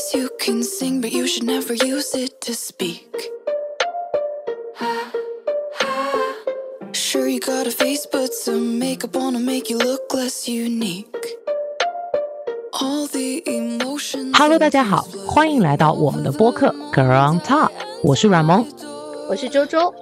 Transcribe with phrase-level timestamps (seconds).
[0.00, 3.30] voice you can sing, but you should never use it to speak.
[6.92, 11.06] Sure, you got a face, but some makeup on to make you look less unique.
[12.72, 14.36] All the emotions.
[14.36, 17.70] Hello，大家好，欢迎来到我们的播客 Girl on Top，
[18.02, 18.66] 我是阮萌。
[19.28, 19.92] 我是周周。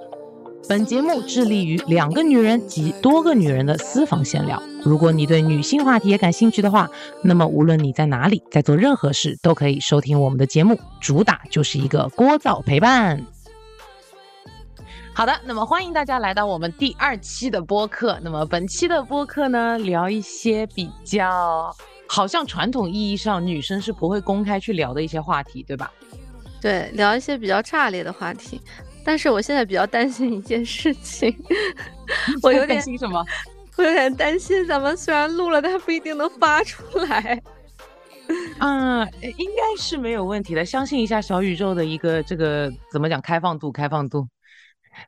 [0.67, 4.61] 本节目致力于两个女人及多个女人的私房闲聊。
[4.83, 6.89] 如果你对女性话题也感兴趣的话，
[7.21, 10.79] 那么无论你在哪里，在做任何事，都可以收听我们的节目。
[11.01, 13.21] 主打就是一个聒噪陪伴。
[15.13, 18.17] 好的，那么欢迎大家来到我们第二期的播客。
[18.23, 21.75] 那么本期的播客呢，聊一些比较
[22.07, 25.91] 好像传统意义上女生是不会公开去聊的一些话题，对吧？
[26.61, 28.61] 对，聊一些比较炸裂的话题。
[29.03, 31.35] 但是我现在比较担心一件事情，
[32.43, 33.25] 我有点担心什么？
[33.79, 37.41] 我有点担心咱们虽然录了，但不一定能发出来。
[38.59, 40.65] 嗯，应该是没有问题的。
[40.65, 43.71] 相信一下小宇宙的一个这个怎么讲开放度？
[43.71, 44.27] 开放度。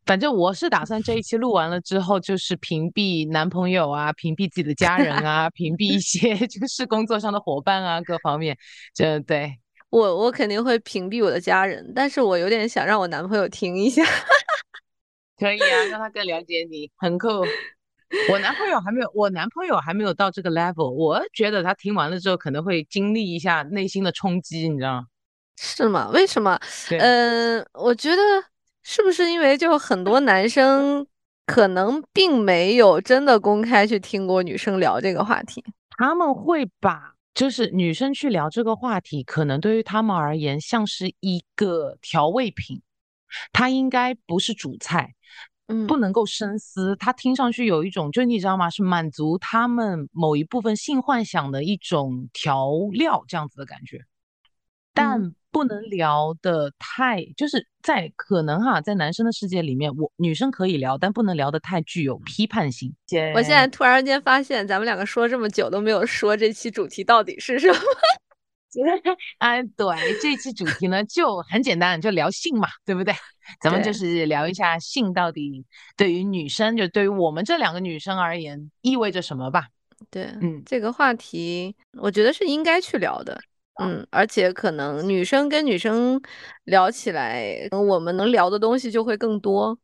[0.05, 8.57] 反正我是打算这一期录完了之后，就是屏蔽男朋友啊，屏蔽自己的家人啊， 屏蔽一些就是工作上的伙伴啊，各方面。
[8.93, 9.53] 这对。
[9.89, 14.01] 我我肯定会屏蔽我的家人，但是我有点想让我男朋友听一下。
[15.37, 17.27] 可以啊，让他更了解你，很酷。
[18.29, 20.89] 我男朋友还没有，我男朋友还没有到这个 level。
[20.89, 25.05] 我觉得他听完了之后可能会经历一下内心的冲击，你知道吗？
[25.57, 26.09] 是吗？
[26.13, 26.59] 为什么？
[26.99, 28.21] 嗯，我觉得
[28.83, 31.05] 是不是因为就很多男生
[31.45, 35.63] 可能并没有真的公开去听过女生聊这个话题，
[35.97, 37.11] 他们会把。
[37.33, 42.81] 就是女生去聊这个话题，可能对于他们而言像是一个调味品，
[43.53, 45.20] 它应该不是主菜，嗯，
[45.87, 46.95] 不能够深思。
[46.97, 48.69] 它听上去有一种，就你知道吗？
[48.69, 53.99] 是满足他们某一部分性幻想的一种调料，这样子的感觉，
[54.93, 55.33] 但。
[55.53, 62.95] 不能聊的太，就是在可能哈，在男生的世界里面，我女生可以聊，但不能聊的太具有批判性。
[63.35, 67.75] 我现在突然间发现，咱们两个说这么久都没有说这期主题到底是什么。
[69.39, 69.85] 哎， 对，
[70.21, 73.13] 这期主题呢就很简单，就聊性嘛，对不对？
[73.59, 75.65] 咱们就是聊一下性到底
[75.97, 79.67] 对于女生，就对于我们这两个女生而言意味着什么吧。
[80.09, 83.39] 对，嗯，这个话题我觉得是应该去聊的。
[83.81, 86.21] 嗯，而且可能女生跟女生
[86.65, 89.77] 聊起来，我们能聊的东西就会更多。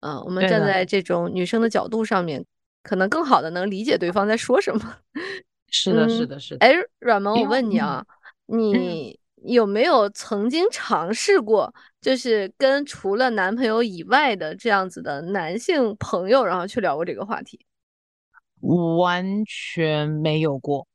[0.00, 2.44] 嗯，我们站在这种女生的角度上面，
[2.82, 4.96] 可能更好的能理解对方在说什么。
[5.70, 6.66] 是的，是的，是的。
[6.66, 8.04] 哎，阮萌，我问你啊，
[8.46, 17.58] 你有没有曾经尝试过，就是跟除了男朋友以外的这样子的男性朋友，然后去聊过这个话题？
[18.98, 20.86] 完全没有过。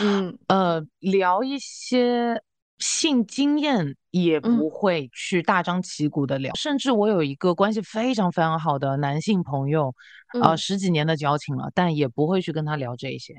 [0.00, 2.42] 嗯呃，聊一些
[2.78, 9.94] 性经验也不会去大张旗鼓的聊，甚至我有一个关系非常非常好的男性朋友，
[10.42, 13.34] 呃，十几年的交情了，但也不会去跟他聊这些。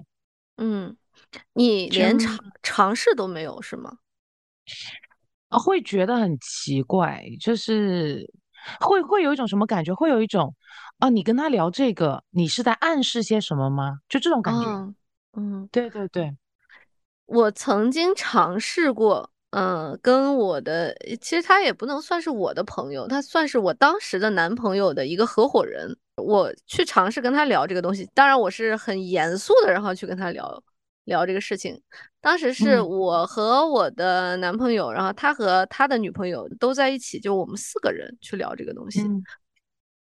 [0.58, 0.96] 嗯，
[1.54, 3.98] 你连尝尝试都没有是吗？
[5.50, 8.30] 啊，会觉得很奇怪，就是
[8.82, 9.94] 会会有一种什么感觉？
[9.94, 10.54] 会有一种
[11.00, 14.00] 啊，你跟他聊这个，你是在暗示些什么吗？
[14.10, 14.68] 就这种感觉。
[15.34, 16.36] 嗯，对对对，
[17.26, 25.98] 我曾经尝试过，嗯，跟我的，其实他也不能算是我的朋友，他算是我当时的男朋友的一个合伙人。
[26.18, 30.64] 我去尝试跟他聊这个东西，当然我是很严肃的，然后去跟他聊
[31.08, 31.82] 聊这个事情。
[32.22, 39.02] 当时是我和我的男朋友，然后他和他的女朋友都在一起，就我们四个人去聊这个东西。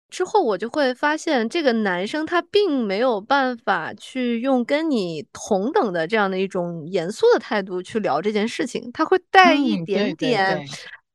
[0.08, 10.64] 之后我就会发现，这个男生他并没有办法去用跟你同等的这样的一种严肃的态度去聊这件事情，他会带一点点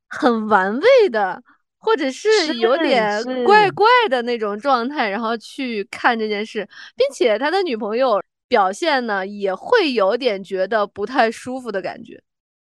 [0.08, 1.42] 很玩味的，
[1.78, 8.22] 或者是有点怪怪的那种状态，然后去看这件事，并且他的女朋友
[8.52, 12.22] 表现呢也会有点觉得不太舒服的感觉。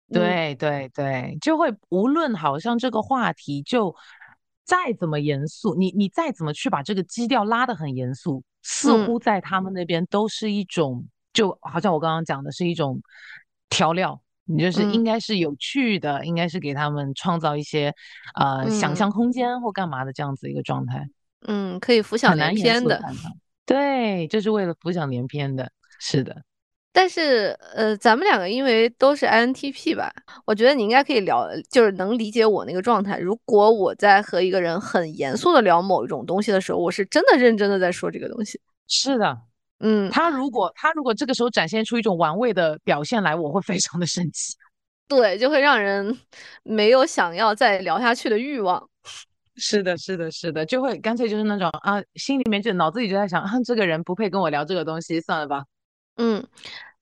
[0.08, 3.94] 对对对，就会无论好像这个话题就。
[4.68, 13.00] 再怎么严肃，你你再怎么去把这个基调拉得很严肃，似乎在他们那边都是一种，就好像我刚刚讲的是一种
[13.70, 17.94] 调料，你就是应该是有趣的，应该是给他们创造一些
[18.34, 21.08] 呃想象空间或干嘛的这样子一个状态。
[21.46, 23.00] 嗯，可以浮想联翩的。
[23.66, 25.70] 对，就是为了浮想联翩的，
[26.00, 26.36] 是的。
[26.92, 30.14] 但是，呃，咱们两个因为都是 INTP 吧，
[30.46, 33.18] 我觉得你应该可以聊，就是能理解我那个状态。
[33.18, 38.62] 如果我在和一个人很严肃的聊某一种东西的时候，我是真的认真的在说这个东西。
[38.88, 39.38] 是的，
[39.80, 44.56] 嗯，他如果他如果这个时候展现出一种玩味的表现来，我会非常的生气。
[45.10, 46.18] 对，就会让人
[46.64, 48.90] 没有想要再聊下去的欲望。
[49.58, 55.64] 是的，是的，是的，就会干脆就是那种啊，心里面就脑子里就在想，啊，这个人不配跟我聊这个东西，算了吧。
[56.18, 56.46] 嗯，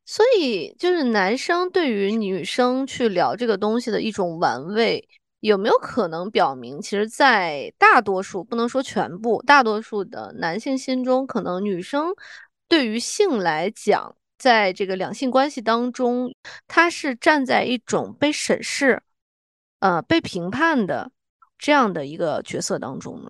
[0.06, 5.08] 所以就是男生对于女生去聊这个东西的一种玩味，
[5.40, 12.14] 有没有可能表明，其实，在大多数不能说全部，大多数的男性心中，可能女生
[12.68, 16.34] 对于性来讲，在这个两性关系当中，
[16.68, 19.02] 他是站在一种被审视、
[19.80, 21.10] 呃被评判的。
[21.63, 23.30] 这样的一个角色当中呢，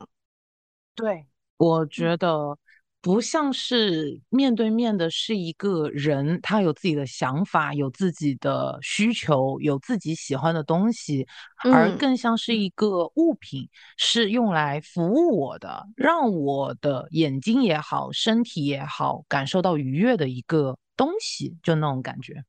[0.95, 1.27] 对，
[1.57, 2.57] 我觉得
[2.99, 11.27] 不像是面对面的是一个人，他有自己的想法，有自己的需求，有自己喜欢的东西，
[11.63, 22.43] 而更像是一个物品，是用来服务我的，让我的眼睛也好，身体也好，感受到愉悦的一个东西，就那种感觉。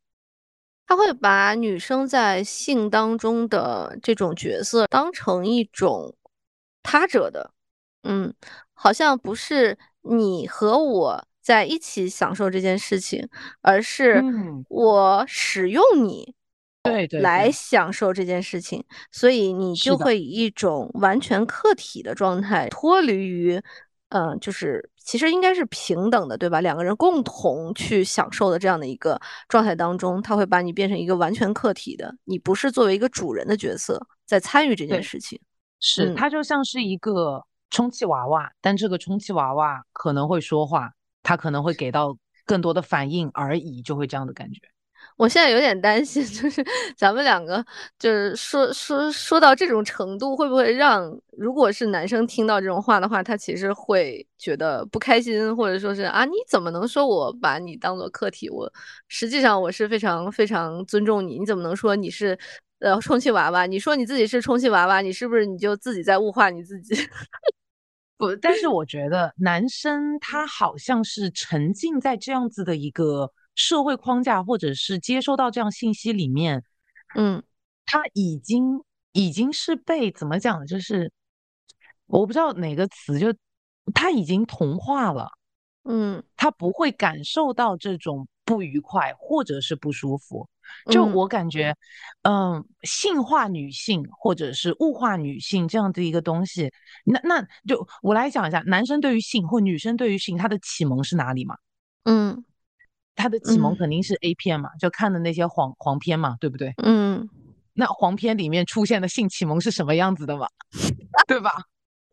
[0.86, 6.14] 他会把女生在性当中的这种角色当成一种
[6.82, 7.50] 他者的，
[8.02, 8.32] 嗯，
[8.72, 13.28] 好像不是你和我在一起享受这件事情，
[13.62, 14.22] 而是
[14.69, 16.34] 我使用你，
[16.82, 23.62] 对对，来享受这件事情，所以你就会以一种完全客体的状态脱离于。
[24.14, 26.61] 嗯，就是其实应该是平等的，对吧？
[26.61, 35.40] 两个人共同去享受的这样的一个状态当中，他会把你变成一个完全客体的，你不是作为一个主人的角色在参与这件事情。
[35.81, 40.93] 是，他就像是一个充气娃娃，但这个充气娃娃可能会说话，
[41.25, 44.60] 他可能会给到更多的反应而已，就会这样的感觉。
[45.16, 46.64] 我现在有点担心， 就是
[46.96, 47.64] 咱们两个
[47.99, 51.08] 就是说说说到这种程度，会不会让
[51.38, 58.50] 如果是男生听到这种话的话，他其实会觉得不开心，或者说是啊，你怎么能说我把你当做客体？
[58.50, 58.70] 我
[59.06, 62.37] 实际上我是非常非常尊重你，你怎么能说你是
[62.81, 63.67] 呃充气娃娃？
[63.67, 66.94] 你说你自己是充气娃娃，你是不是你就自己在物化你自己？
[68.19, 73.31] 不，但是我觉得男生他好像是沉浸在这样子的一个。
[73.55, 76.62] 社会框架，或者是接收到这样信息里面，
[77.15, 77.43] 嗯，
[77.87, 80.67] 他已经已经是被怎么讲？
[80.67, 81.12] 就是
[82.06, 83.35] 我不知道哪个词，就
[83.95, 85.31] 他已经同化了，
[85.85, 90.49] 嗯，他不会感受到这种不愉快或者是不舒服。
[90.91, 91.77] 就我感觉，
[92.23, 96.73] 嗯，性化女性或者是物化女性这样的一个东西，
[97.05, 101.56] 那那就我来讲一下，男生对于性或女生对于性，他的启蒙是哪里嘛？
[102.05, 102.45] 嗯。
[103.16, 106.72] 他的启蒙肯定是 A 片嘛，就看的那些黄黄片嘛，对不对？
[106.82, 107.28] 嗯，
[107.72, 110.46] 那黄片里面出现的性启蒙是什么样子的嘛？
[111.26, 111.50] 对吧？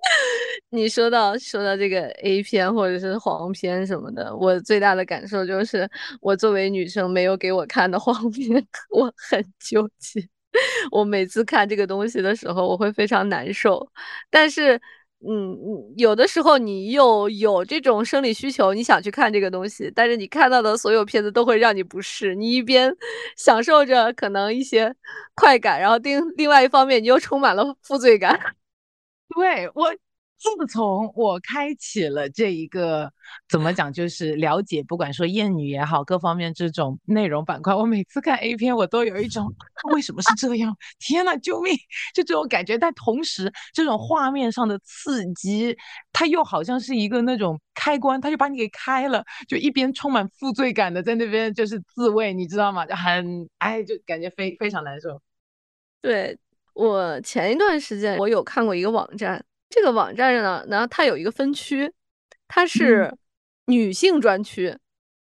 [0.69, 5.89] 你说到说到这个 A 片或者是黄片什么的，我最大的感受就是，
[6.21, 8.65] 我作为女生没有给我看的黄片，
[8.95, 10.27] 我很纠结。
[10.91, 13.89] 我每次看这个东西的时候，我会非常难受，
[14.29, 14.79] 但是。
[15.23, 22.33] 嗯嗯，有的时候你又有这种生理需求，你想去看这个东西，但是你看到的所有片子都会让你不适。
[22.35, 22.95] 你一边
[23.37, 24.95] 享受着可能一些
[25.35, 28.39] 快感，然后另另外一方面你又充满了负罪感。
[29.35, 29.93] 对我。
[30.41, 33.11] 自从我开启了这一个
[33.47, 39.53] 怎么讲，就是了解，不管说艳女也好，各方面这种内容板块，我每次看 A 片，我都有一种
[39.93, 40.75] 为什么是这样？
[40.97, 41.75] 天呐，救命！
[42.15, 42.75] 就这种感觉。
[42.75, 45.77] 但同时，这种画面上的刺激，
[46.11, 52.83] 它又好像是一个那种开关，它就把你给开了，就一边充满负罪感的在那边就是自慰，你知道吗？
[52.87, 55.21] 就很哎，就感觉非非常难受。
[56.01, 56.35] 对
[56.73, 59.45] 我前一段时间，我有看过一个网站。
[59.71, 61.91] 这个网站上呢，然后它有一个分区，
[62.47, 63.11] 它是
[63.65, 64.77] 女性专区，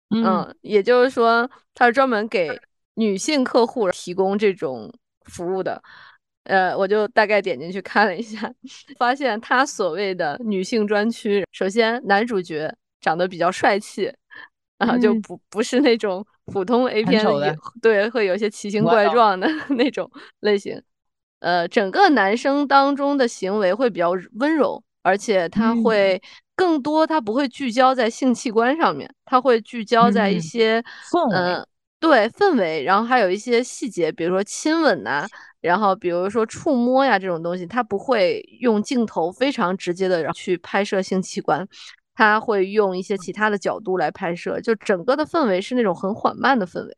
[0.09, 2.59] 嗯，也就是说，它是专门给
[2.95, 4.91] 女性客户提供这种
[5.25, 5.81] 服务的。
[6.45, 8.53] 呃，我就大概点进去看了一下，
[8.97, 14.11] 发现它所谓的女性专区，首先男主角长得比较帅气，
[14.77, 17.29] 啊，就不不是那种普通 A 片里
[17.81, 20.11] 对会有些奇形怪状的 那种
[20.41, 20.83] 类型。
[21.43, 26.21] 呃，整个男生当中的行为会比较温柔，而且他会
[26.55, 30.81] 更多，他不会聚焦在性器官上面，他会聚焦在一些
[31.33, 31.67] 嗯，
[31.99, 35.27] 对氛围，然后还有一些细节，比如说亲吻呐，
[35.59, 41.67] 然后比如说触摸呀这种东西，他不会用镜头非常直接的去拍摄性器官，
[42.15, 46.95] 他会用一些其他的角度来拍摄，就整个的氛围是那种很缓慢的氛围。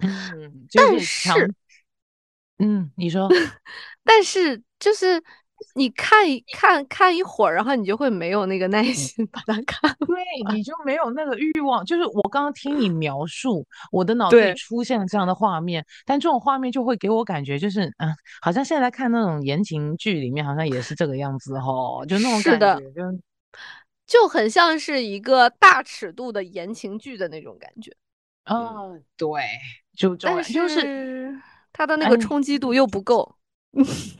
[0.00, 1.54] 嗯，但是。
[2.62, 3.28] 嗯，你说，
[4.04, 5.20] 但是就是
[5.74, 9.94] 你看一看看一会儿，然后你就会没有那个耐心把它看。
[10.06, 10.16] 对，
[10.54, 11.84] 你就没有那个欲望。
[11.84, 23.02] 就是我刚刚听你描述，我的脑子里出现了这样的画面，但这种画面就会给我感觉，就是嗯，好像现在看那种言情剧里面，好像也是这个样子哈，就那种感觉，就
[24.06, 27.92] 就很像是一个大尺度的言情剧的那种感觉。
[28.44, 29.42] 嗯，对，
[29.96, 30.52] 就但是
[31.72, 33.36] 它的那个冲击度又不够。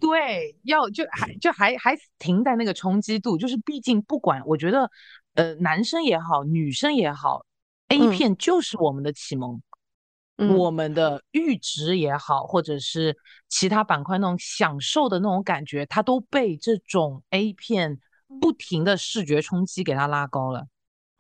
[0.01, 4.91] 对，要就还就还还停在那个冲击度，就是毕竟不管，我觉得，
[5.35, 7.45] 呃，男生也好，女生也好
[7.89, 9.61] ，A 片就是我们的启蒙，
[10.57, 13.15] 我们的阈值也好，或者是
[13.51, 18.01] 其他板块那种享受的那种感觉，它都被这种 A 片
[18.41, 20.67] 不停的视觉冲击给它拉高了。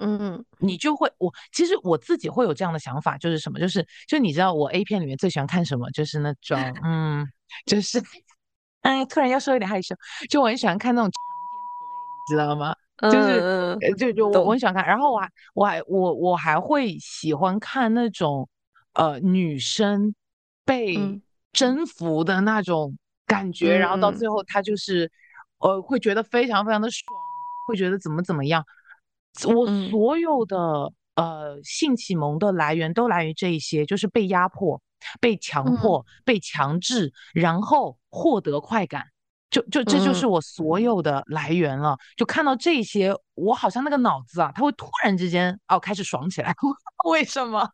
[0.02, 7.26] 嗯，你就会我其实我自己会有这样的想法，就是什么，就是就你知道我 A 片里面最喜欢看什么，就是那种 嗯。
[7.66, 8.02] 就是，
[8.80, 9.94] 哎，突然要说有点害羞，
[10.30, 12.75] 就我很喜欢看那种长篇 play，你知道吗？
[13.11, 18.49] 就是，就就我我很喜欢看，然后我还我还我我还会喜欢看那种
[18.94, 20.14] 呃女生
[20.64, 20.97] 被
[21.52, 25.11] 征服的那种感觉，然后到最后她就是
[25.59, 27.04] 呃会觉得非常非常的爽，
[27.66, 28.64] 会觉得怎么怎么样。
[29.55, 34.81] 我所有的呃性启蒙的来源都来于这一些，就是被压迫。
[35.21, 39.05] 被强迫、被强制，然后获得快感，
[39.51, 41.99] 就就这就是我所有的来源了。
[42.17, 46.55] 就看到这些，我好像那个脑子啊，它会突然之间哦开始爽起来。
[47.11, 47.69] 为什么？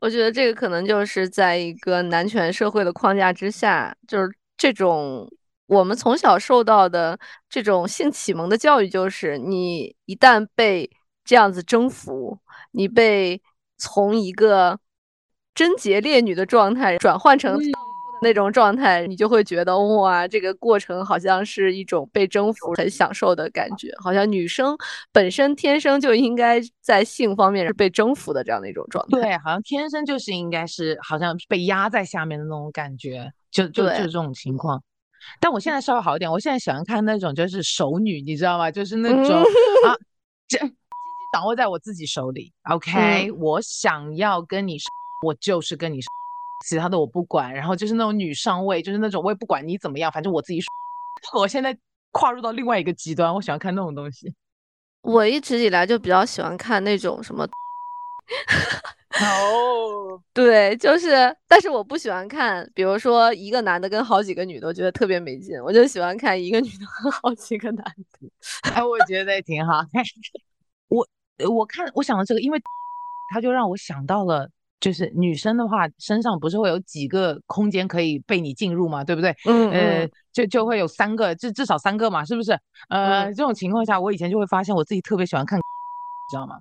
[0.00, 5.30] 我觉得这个可能就是在一个男权社会的框架之下，就是这种
[5.66, 7.18] 我们从小受到的
[7.48, 10.90] 这种性启蒙的教育，就是你一旦被
[11.24, 12.38] 这样子征服，
[12.70, 13.42] 你被
[13.76, 14.78] 从一个。
[15.56, 17.58] 贞洁烈女的状态转换成
[18.20, 24.76] 那种状态，你就会觉得哇，这个过程好像是一种被征服、很享受的感觉，好像女生
[25.12, 29.18] 本身天生就应该在性方面是被征服的这样的一种状态。
[29.18, 34.82] 对，好像天生就是应该是好像被压在下面的那种感觉，就就就这种情况。
[35.40, 38.70] 但我现在稍微好一点，我现在喜欢看那种就是熟女，你知道吗？
[38.70, 39.42] 就是那种
[39.86, 39.96] 啊，
[40.48, 40.58] 这
[41.32, 42.52] 掌握在我自己手里。
[42.70, 44.76] OK，我想要跟你。
[45.24, 45.98] 我就是跟你，
[46.68, 50.60] 其他的我不管，然后就是那种女上位，就是那种我也不管你怎么样，反正我自己。
[51.32, 51.76] 我现在
[52.12, 54.30] 跨入到另外一个极端，我喜欢看那种东西。
[55.00, 57.48] 我一直以来就比较喜欢看那种什么，
[59.20, 65.58] 哦， 对，就是，但是我不喜欢看，比如说一个男的跟好几个女的，我觉得特别没劲。
[65.62, 68.28] 我就喜欢看一个女的和好几个男的。
[68.74, 69.80] 哎，我觉得也挺好。
[70.88, 71.06] 我
[71.48, 72.60] 我看我想到这个，因为
[73.30, 74.48] 他就让我想到了。
[74.78, 79.34] 就是女生的话，身上不是会有几个空间可以被你进入嘛，对不对？
[79.46, 82.52] 嗯呃，就就会有三个，至至少三个嘛，是不是？
[82.90, 85.62] 呃，这种情况下，我以前就会发现我自己特别喜欢看， 你
[86.30, 86.60] 知道吗？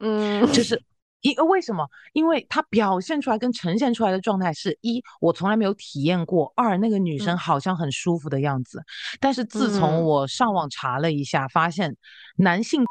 [0.00, 0.80] 嗯，就是
[1.24, 1.88] 因为什么？
[2.12, 8.82] 因为它表现出来跟呈现出来的状态是一，我从来没有体验过；二，那个女生好像很舒服的样子。
[9.18, 11.96] 但是自从我上网查了一下，发现
[12.36, 12.84] 男性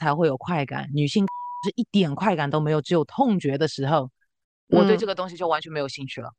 [0.00, 1.26] 才会有快感，女性
[1.64, 4.10] 是一点快感都没有，只有痛觉的时候。
[4.68, 6.32] 我对这个东西就完全没有兴趣了，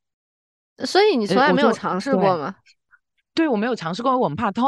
[0.85, 2.55] 所以你从来没有尝试过吗？
[3.33, 4.65] 对，我没有尝试过，我很怕痛。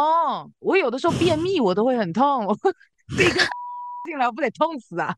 [0.59, 2.45] 我有的时候便秘，我都会很痛。
[2.45, 2.53] 我
[3.17, 3.39] 这个
[4.05, 5.15] 进来，我不得痛死啊！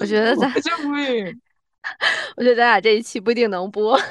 [0.00, 0.52] 我觉得咱，
[2.36, 3.94] 我觉得咱俩这一期不一定能播。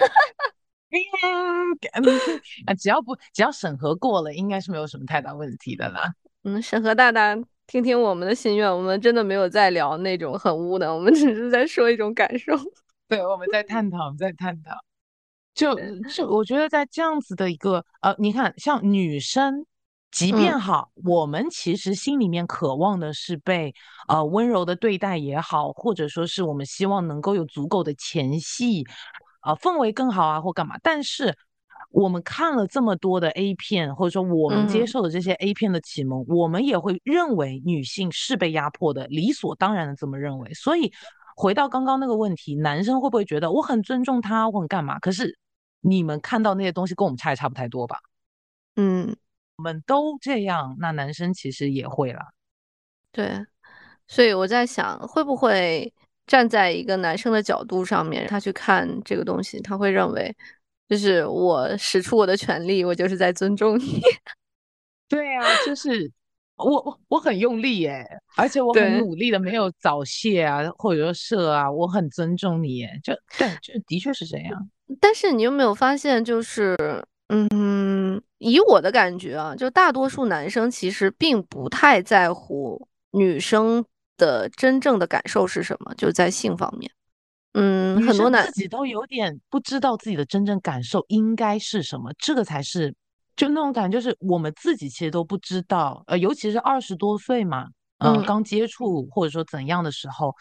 [2.65, 6.13] 啊，只要不只要审核过了，应该是没有什么太大问题的啦。
[6.43, 7.37] 嗯，审核大大。
[7.67, 12.53] 听听我们的心愿，我们真的没有在聊那种很污的，我们只是在说一种感受。
[13.09, 14.71] 对，我们在探讨，在探讨。
[15.53, 15.75] 就
[16.09, 19.65] 就我觉得在这样子的一个呃，你看，像女生，
[20.11, 23.73] 即便好，我们其实心里面渴望的是被
[24.07, 28.85] 呃温柔的对待也好，或者说是我们希望能够有足够的前戏，
[29.41, 31.37] 啊，氛围更好啊，或干嘛，但是。
[31.89, 40.53] 我们看了这么多的 A 片，或者说我们接受的这些 A 片的启蒙，我们也会认为女性是被压迫的，理所当然的这么认为。
[40.53, 40.91] 所以
[41.37, 44.99] 回到刚刚那个问题，男生会不会觉得我很尊重他，我很干嘛？
[44.99, 45.39] 可是
[45.79, 47.97] 你们看到那些东西跟我们差也差不太多吧？
[48.75, 49.26] 嗯，我
[49.61, 52.21] 们都这样，那男生其实也会了。
[53.11, 53.45] 对，
[54.07, 55.93] 所以我在想，会不会
[56.25, 60.35] 站在一个男生的角度上面，他去看这个东西，他会认为。
[60.89, 63.99] 就是我使出我的全力，我就是在尊重你。
[65.09, 66.09] 对啊，就是
[66.55, 72.97] 我我我很用力耶，而且我很努力的，没有早泄啊，或者说射啊，我很尊重你耶。
[73.03, 74.69] 就对，就的确是这样。
[75.01, 76.73] 但是你有没有发现，就是
[77.27, 77.49] 嗯，
[78.39, 83.83] 以我的感觉啊，就大多数男生其实并不太在乎女生
[84.15, 86.91] 的真正的感受是什么，就在性方面。
[87.53, 92.93] 嗯，很多男自己都有点不知道自己的真正感受应该是什么，这个才是
[93.35, 96.03] 就那种感觉，就是我们自己其实都不知道。
[96.05, 97.67] 呃，尤其是二十多岁嘛，
[97.97, 100.35] 嗯，刚接触或者说怎样的时候，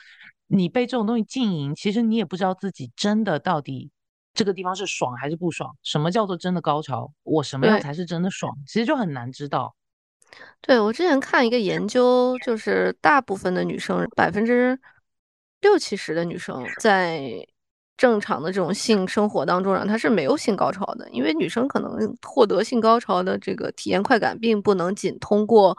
[0.46, 3.90] 你被这种东西浸淫，其实你也不知道自己真的到底。
[4.36, 5.74] 这个地方是爽还是不爽？
[5.82, 7.10] 什么叫做真的高潮？
[7.24, 8.54] 我什么样才是真的爽？
[8.66, 9.74] 其实就很难知道。
[10.60, 14.78] 对我之前看一个研究，就是大部分的女生，百分之
[15.62, 17.22] 六七十的女生在
[17.96, 21.08] 正常的这种性生活当中，啊，她是没有性高潮的。
[21.10, 25.78] 因为女生可能获得性高潮的这个体验快感，并不能仅通过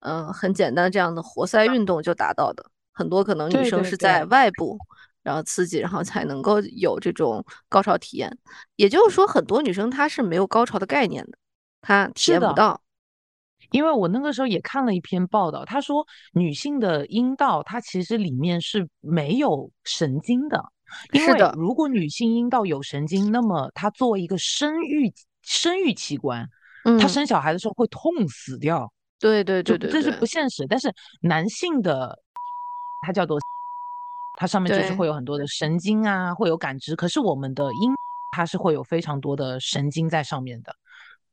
[0.00, 2.64] 嗯很简单这样的活塞运动就达到的。
[2.92, 4.78] 很多可能女生是在外部。
[5.28, 8.34] 然后刺激，然后才能够有这种高潮体验。
[8.76, 11.36] 也就是说，很多女生她是没有高潮的概念的，
[11.82, 12.80] 她体验不到。
[13.70, 20.64] 因为我那个时候也看了一篇报道，他说女性的阴道它其实里面是没有神经的。
[21.12, 26.48] 因为如果女性阴道有神经，那么她作为一个生育生育器官，
[26.98, 28.90] 她生小孩的时候会痛死掉。
[29.18, 30.64] 对对对对，这是不现实。
[30.66, 32.18] 但是男性的，
[33.04, 33.38] 它叫做。
[34.40, 36.94] 它上面就是会有很多的神经啊，会有感知。
[36.94, 37.92] 可是我们的阴，
[38.30, 40.72] 它是会有非常多的神经在上面的，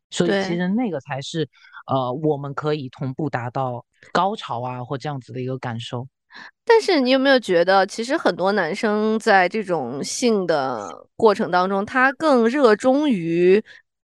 [0.10, 1.48] 所以其实那个才是
[1.86, 6.08] 呃，我们可以同步达到高潮啊，或这样子的一个感受。
[6.66, 13.64] 但是你有没有觉得，其实很多男生在这种性的过程当中，他更热衷于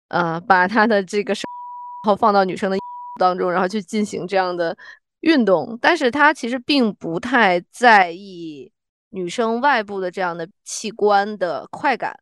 [0.09, 2.77] 呃，把他的这个然后放到女生的
[3.19, 4.77] 当中，然后去进行这样的
[5.21, 8.71] 运动，但是他其实并不太在意。
[9.13, 12.19] 女生外部的这样的器官的快感，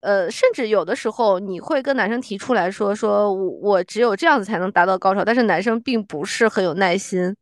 [0.00, 7.36] 呃，甚至有的时候你会跟男生提出来说，说我我只有这样子才能达到高潮，但是男生并不是很有耐心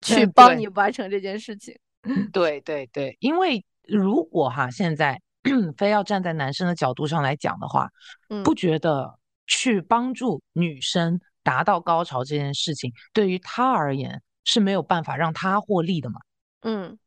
[0.00, 1.76] 去帮你完成这件事情。
[2.32, 5.20] 对对对，因为如果哈现在
[5.76, 7.90] 非要站在男生的角度上来讲的话，
[8.44, 16.20] 不觉得去帮助女生达到高潮这件事情对于他而言是没有办法让他获利的嘛？
[16.62, 16.98] 嗯。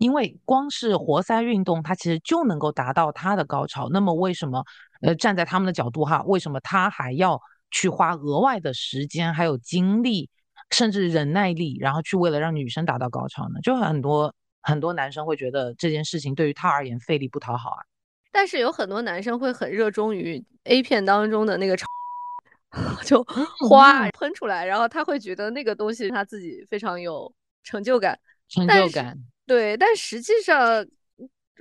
[0.00, 3.90] 因为光是活塞运动，它其实就能够达到它的高潮。
[3.90, 4.64] 那么为什么，
[5.02, 7.38] 呃，站在他们的角度哈，为什么他还要
[7.70, 10.30] 去花额外的时间、还有精力，
[10.70, 13.60] 甚至忍耐力，然后去为了让女生达到高潮呢？
[13.62, 17.84] 就很多很多男生会觉得这件事情对于他而言费力不讨好啊。
[18.32, 21.76] 但是有很多男生会很热衷于 A 片当中的那个
[23.04, 23.22] 就
[23.68, 27.30] 花喷出来，然后他会觉得那个东西他自己非常有
[27.62, 29.18] 成就感，成就感。
[29.50, 30.86] 对，但实际上，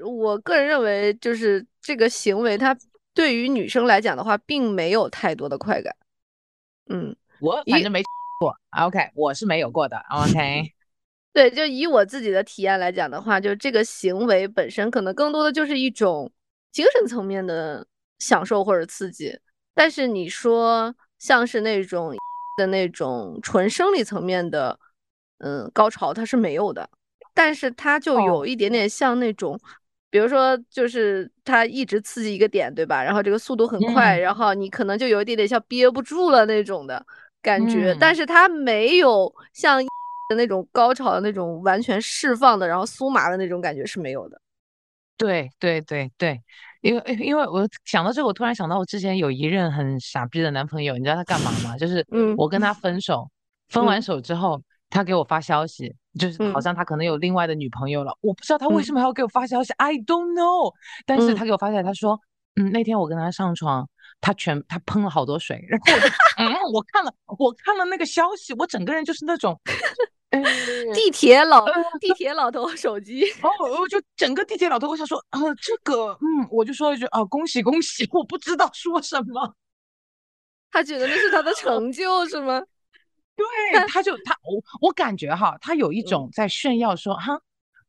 [0.06, 2.78] 我个人认为，就是这个行为，它
[3.15, 5.95] 对于女生来讲的话，并没有太多的快感。
[6.91, 8.04] 嗯，我反正没
[8.39, 8.54] 过。
[8.80, 9.97] OK，我是没有过的。
[10.12, 10.71] OK，
[11.34, 16.32] 对，就以我自己的体验来讲的话，就这个行为本身，可能更多的就是一种
[16.71, 17.84] 精神层面的
[18.19, 19.36] 享受或者刺激。
[19.73, 22.15] 但是你说像是那种
[22.56, 24.80] 的那种纯生理层面的，
[25.39, 26.88] 嗯，高潮，它是没有的。
[27.34, 29.60] 但是它就有一点点像那种，
[30.10, 33.04] 比如说，就是它一直刺激一个点，对吧？
[33.04, 37.06] 然后这个速度很快，然后你可能就有一点点像憋不住了那种的
[37.42, 37.96] 感觉。
[38.00, 39.82] 但是它没有像
[40.30, 44.42] 的那种高潮的那种完全释放的，然后酥麻的那种感觉是没有的。
[45.18, 46.42] 对对对对，
[46.80, 51.78] 因为因为我想到这个，我突然想到我之前有一任很傻逼的男朋友，你知道他干嘛吗？
[51.78, 52.06] 就是
[52.38, 53.30] 我跟他分手，
[53.68, 55.94] 分完手之后，他给我发消息。
[56.17, 60.74] 就是好像他可能有另外的女朋友了，我不知道他为什么还要给我发消息，I don't know。
[61.06, 62.19] 但是他给我发消息，他说，
[62.56, 63.88] 嗯，那天我跟他上床，
[64.19, 69.60] 他全他喷了好多水，然后我就，嗯，我看了我看了那个消息，我整个人就是那种，
[70.93, 71.65] 地铁老
[72.00, 79.54] 地铁老头手机，哦我就整个地铁老头，我想说，呃，这个，嗯，我就说一句，啊，恭喜恭喜，我不知道说什么，
[80.72, 82.62] 他觉得那是他的成就，是吗？
[83.71, 87.39] 对，他就他我我感觉哈，他有一种在炫耀说哈，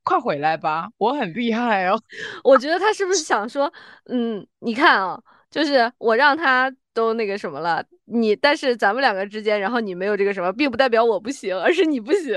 [0.02, 2.00] 快回来吧，我很厉害哦。
[2.44, 3.72] 我觉得他是不是想说，
[4.06, 12.34] 嗯，你看啊，就是我让他都那个什么了，你但是咱们两个之间，然后你没有这个什么，并不代表我不行，而是你不行。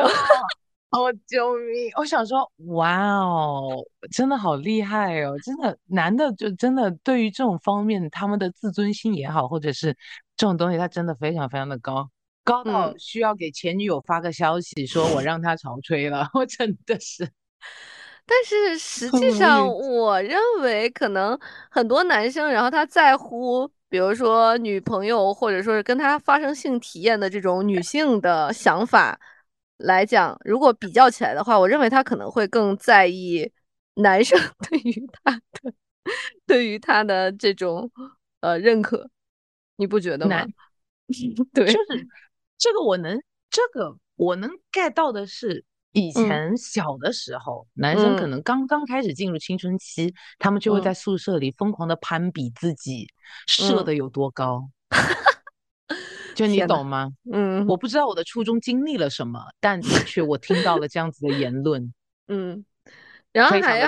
[0.91, 1.91] 哦， 救命！
[1.97, 9.97] 我想说，哇哦，真的好厉害哦，真的男的就真的对于这种方面，他们的自尊心也好，或者是
[10.37, 12.07] 这种东西，他真的非常非常的高。
[12.43, 17.29] 高到需要给前女友发个消息，说我让他潮吹了，我真的是。
[18.25, 21.37] 但是实际上，我认为可能
[21.69, 29.19] 很多男生，然后他在乎，比如说女朋友，或者说是跟他发生性体验的这种女性的想法
[29.77, 33.51] 来讲，如果比较起来的话，我认为他可能会更在意
[33.95, 35.73] 男生 对于他的
[36.45, 37.91] 对于他的这种
[38.39, 39.09] 呃认可，
[39.75, 40.45] 你不觉得吗？
[41.53, 42.07] 对，就是
[42.63, 45.65] 这个我能这个我能 get 到的是。
[45.95, 53.07] 以前小的时候，男生可能刚刚开始进入青春期，他们就会在宿舍里疯狂的攀比自己
[53.45, 54.67] 射的有多高，
[56.33, 57.11] 就你懂吗？
[57.31, 61.93] 嗯，我不知道我的初中经历了什么，但的确我听到了这样子的言论。
[62.27, 62.65] 嗯，
[63.31, 63.87] 然后还要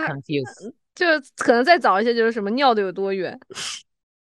[0.94, 1.08] 就
[1.38, 3.36] 可能再早一些，就是什么尿的有多远？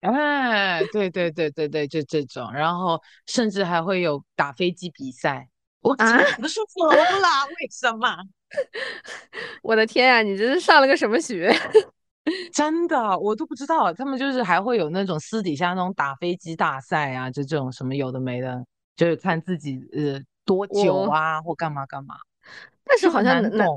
[0.04, 5.48] 哎，对对对对对，就这种，然后甚至还会有打飞机比赛。
[5.82, 6.98] 我啊，不是疯了？
[6.98, 8.08] 为什么？
[9.64, 11.54] 我的天啊，你这是上了个什么学？
[12.54, 13.92] 真的，我都不知道。
[13.94, 18.64] 他们就是还会有那种私底下那种打飞机大赛啊，就这种什么有的没的，
[18.96, 22.16] 就是看自己呃多久啊，或干嘛干嘛。
[22.86, 23.68] 但是好像男，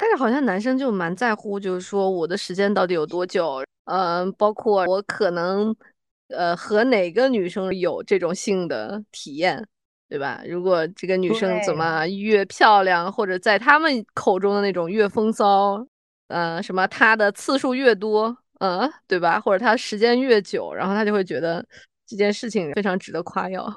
[0.00, 3.62] 但是好像男生就蛮在乎，就是说我的时间到底有多久？
[3.84, 5.76] 嗯，包括我可能
[6.28, 9.66] 呃和哪个女生有这种性的体验。
[10.08, 10.42] 对吧？
[10.44, 15.86] 如果这个女生怎么越漂亮，或者在他们口中的那种越风骚，
[16.26, 19.38] 呃，什么她的次数越多，嗯，对吧？
[19.38, 21.64] 或者她时间越久，然后他就会觉得
[22.08, 23.72] 这件事情非常值得夸耀。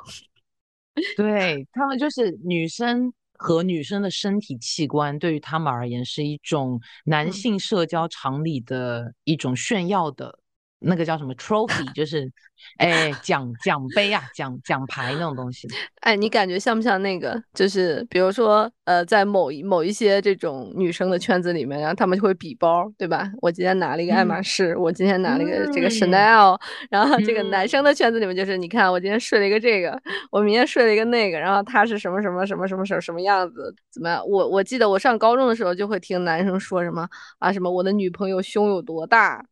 [1.15, 10.39] 对他们就是女生和女生的身体器官，对于他们而言是一种男性社交常理的一种炫耀的。
[10.83, 12.29] 那个叫什么 trophy， 就是，
[12.77, 15.67] 哎，奖奖杯啊，奖奖牌那种东西。
[16.01, 17.41] 哎，你感觉像不像那个？
[17.53, 23.31] 就是比如说，呃，在某一某一些这种女生的圈子里面，然后他们就会比包，对吧？
[23.41, 26.59] 我今天拿了一个爱马仕，我今天拿了一个这个 Chanel。
[26.91, 29.97] 然后这个男生的圈子里面就是，你看我今天睡了一个这个，
[30.31, 33.73] 我明天睡了一个那个，然后他是什么什么什么什么什么什么样子？
[33.91, 34.21] 怎么样？
[34.27, 37.07] 我我记得我上高中的时候就会听男生说什么
[37.39, 39.45] 啊，什么我的女朋友胸有多大。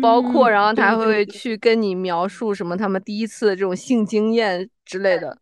[0.00, 5.36] 包括，然后他会去跟你描述什么他们第一次的这种性经验之类的，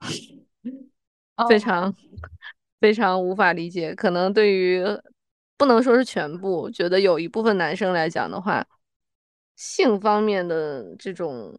[1.48, 1.94] 非常
[2.78, 3.94] 非常无法理解。
[3.94, 4.84] 可能对于
[5.56, 8.62] 不能说是全部，觉得有一部分男生来讲的话，
[9.56, 11.58] 性方面的这种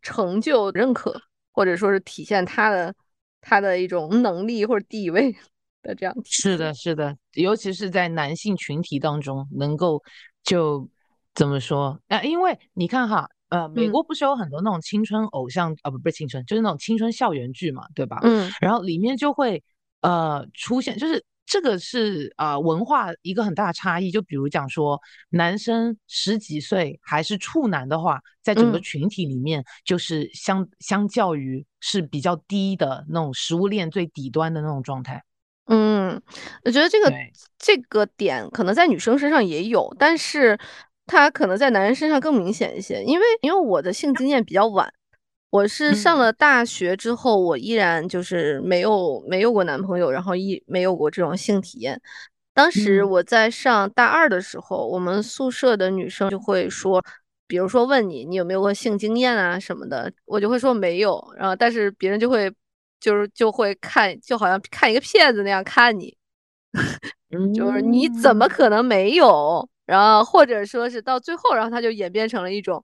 [0.00, 1.14] 成就认可，
[1.52, 2.92] 或者说是体现他的
[3.40, 5.32] 他的一种能力或者地位
[5.80, 6.12] 的这样。
[6.24, 10.02] 是的，是的，尤其是在男性群体当中，能够
[10.42, 10.88] 就。
[11.34, 11.98] 怎么说？
[12.08, 18.18] 啊，因为你看哈，呃，美国不是有很多那种青春偶像啊，不不是青春，就是那种青春校园剧嘛，对吧？
[18.22, 19.62] 嗯，然后里面就会
[20.02, 24.10] 呃出现，就是这个是啊文化一个很大的差异。
[24.10, 35.24] 就比如讲说，男生十几岁还是处男的话，在整个群体里面，就是相相较于是比较低的那种食物链最底端的那种状态。
[35.66, 36.20] 嗯，
[36.64, 37.10] 我觉得这个
[37.56, 40.58] 这个点可能在女生身上也有，但是。
[41.12, 44.90] 他可能在男人身上更明显一些，因为因为我的性经验比较晚，
[45.50, 52.00] 我是上了大学之后，我依然就是没有没有过男朋友，然后一没有过这种性体验。
[52.54, 57.02] 当时我在上大二的时候，我们宿舍的女生就会说，
[57.46, 62.50] 比如说问你你有没有过性经验啊什么的，我就会说没有，然后但是别人就会
[63.00, 66.16] 就是就会看，就好像看一个骗子那样看你，
[67.54, 68.48] 就是你怎么。
[68.48, 69.68] 可能没有？
[69.92, 72.82] 然后或者说是到最后，然后他就演变成了一种，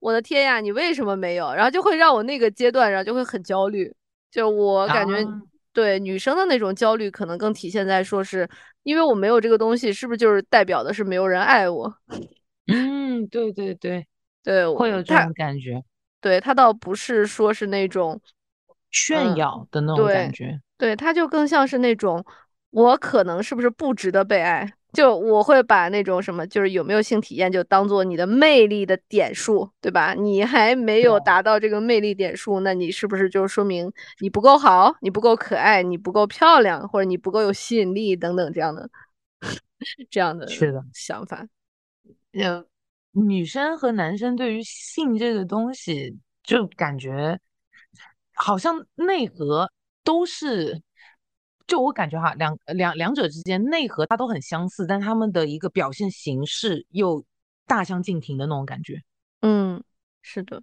[0.00, 1.54] 我的天呀，你为什么没有？
[1.54, 3.90] 然后就会让我那个阶段，然后就会很焦虑。
[4.30, 5.14] 就我感觉，
[5.72, 8.46] 对女生的那种焦虑，可能更体现在说是
[8.82, 11.96] 因为我没有这个东西，是不是就是代表的是没有人爱我？
[12.66, 14.06] 嗯，对对对
[14.42, 15.82] 对，会有这种感觉。
[16.20, 18.20] 对他倒不是说是那种
[18.90, 22.22] 炫耀的那种感觉，对，他就更像是那种
[22.68, 24.70] 我可能是不是不值得被爱。
[24.92, 30.12] 就我会把那种什么，就是有没有性体验，就当做你的魅力的点数，对吧？
[30.12, 38.90] 你还没有达到这个魅力点数，那你是不是就说明你不够好，你不够可爱，你不够漂亮，或者你不够有吸引力等等这样的
[40.10, 41.46] 这样的是的想法。
[42.32, 42.62] 呃，
[43.12, 47.40] 女生和男生对于性这个东西，就感觉
[48.34, 49.70] 好像内核
[50.04, 50.82] 都是。
[51.72, 57.24] 就我感觉哈，两两两者之间内核它都很相似，但他们的一个表现形式又
[57.66, 59.00] 大相径庭的那种感觉。
[59.40, 59.82] 嗯，
[60.20, 60.62] 是的。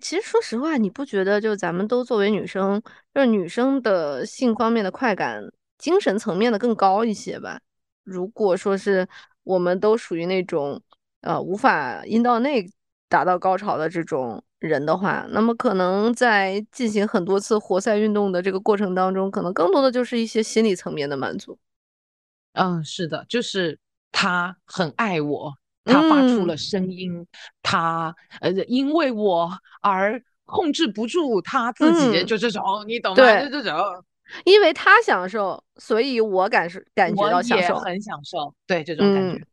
[0.00, 5.42] 其实说实话，你不觉得就咱们都作为女生，就是女生的性方面的快感，
[5.76, 7.60] 精神层面的更高一些吧？
[8.02, 9.06] 如果说是
[9.42, 10.80] 我们都属于那种
[11.20, 12.66] 呃无法阴道内
[13.10, 21.58] 达到高潮的这种人的话，那么可能在进行很多次活塞运动的这个过程当中，可能更多的就是一些心理层面的满足。
[22.54, 23.78] 嗯，是的，就是
[24.10, 25.52] 他很爱我，
[25.84, 27.26] 他发出了声音，
[27.62, 33.40] 他呃因为我而控制不住他自己，就这种，你懂吗？
[33.40, 33.74] 就这种。
[34.44, 39.44] 因为他享受，所以我感受感觉到享受，很享受，对这种感觉，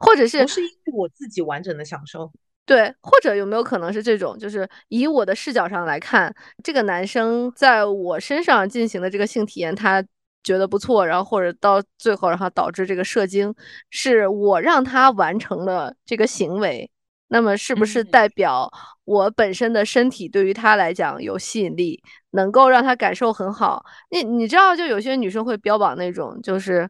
[0.00, 2.30] 或者是不是因为我自己完整的享受？
[2.66, 10.04] 对，或者有没有可能是这种，就是以我的视角上来看，这个男生在我身上进行的这个性体验，他
[10.42, 13.54] 觉得不错，然后或者到最后，然后导致这个射精，
[13.90, 16.90] 是我让他完成了这个行为。
[17.28, 18.70] 那么是不是代表
[19.04, 22.00] 我本身的身体对于他来讲有吸引力，
[22.30, 23.84] 能够让他感受很好？
[24.10, 26.88] 你你知道，就有些女生会标榜那种，就是，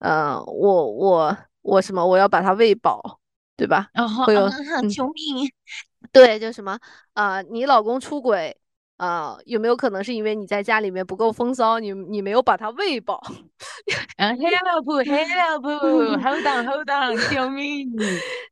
[0.00, 3.20] 呃，我我我什么，我要把他喂饱，
[3.56, 3.88] 对吧？
[3.92, 4.48] 然后会有
[4.88, 5.48] 救命！
[6.12, 6.78] 对，就什么
[7.14, 8.56] 啊，你老公出轨。
[8.98, 13.22] 啊，有没有可能是因为你在家里面不够风骚，你你没有把他喂饱？
[14.16, 16.16] 嗯，help，help，hold
[16.48, 17.86] on，hold on，救命！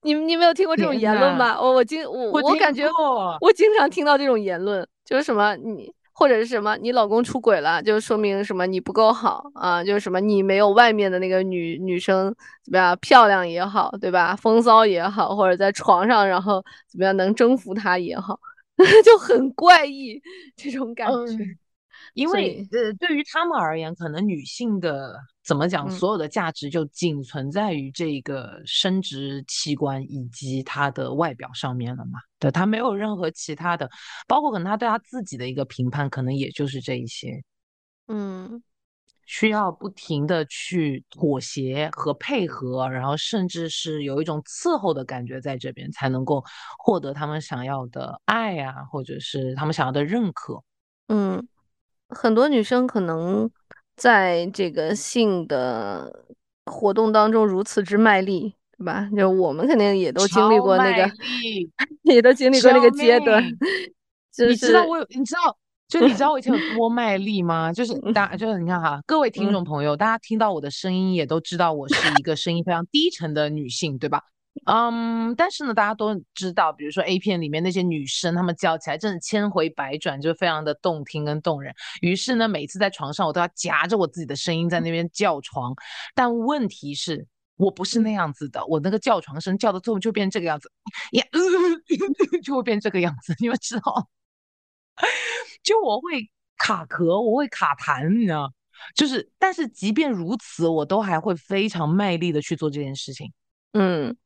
[0.02, 1.58] 你你没有听过这种言论吗？
[1.58, 2.86] 我我经我我感觉
[3.40, 14.34] 我经常听到这种言论，就是什么你或者是什么你老公出轨了，就说明什么你不够好啊，就是什么你没有外面的那个女女生怎么样漂亮也好，对吧？
[14.36, 18.38] 风骚也好，或者在床上然后怎么样能征服他也好。
[19.04, 20.20] 就很怪异
[20.56, 21.36] 这种感觉，
[22.14, 32.18] 因为呃，对于他们而言，可能女性的怎么讲，所有的价值就仅存在于这个生殖器官以及她的外表上面了嘛？
[32.38, 33.88] 对，她没有任何其他的，
[34.26, 37.42] 包括可能她对她自己的一个评判，可能也就是这一些，
[38.08, 38.62] 嗯。
[39.26, 46.44] 需要不停的去妥协和配合，然后甚至是有一种伺候的感觉在这边，才能够
[46.78, 50.62] 获得他们想要的爱啊，或者是他们想要的认可。
[51.08, 51.42] 嗯，
[52.08, 53.50] 很多女生可能
[53.96, 56.24] 在这个性的
[56.66, 59.08] 活动当中如此之卖力，对吧？
[59.16, 61.10] 就我们肯定也都经历过那个，
[62.02, 63.42] 也都经历过那个阶段。
[64.48, 65.56] 你知道我有，你知道。
[65.86, 67.70] 就你知道我以前有 多卖力吗？
[67.70, 74.22] 就是大，就是你看哈，各位听众朋友，大家听到我的声音也都知道我是一个声音非常低沉的女性，对吧？
[74.66, 81.74] 嗯，但是呢，大家都知道，比如说 A 片里面那些女生，她们叫起来真的千回百转，就非常的动听跟动人。
[82.00, 85.74] 于是呢，每次在床上我都要夹着我自己的声音在那边叫床。
[86.14, 90.70] 但问题是我不是那样子的，我那个叫床声叫的最后就变这个样子，
[91.12, 91.24] 呀，
[92.42, 94.08] 就会变这个样子，你们知道？
[95.62, 98.52] 就我会卡壳，我会卡痰，你知道？
[98.94, 103.32] 就是，但是即便如此，我都还会非常卖力的去做这件事情。
[103.72, 104.16] 嗯，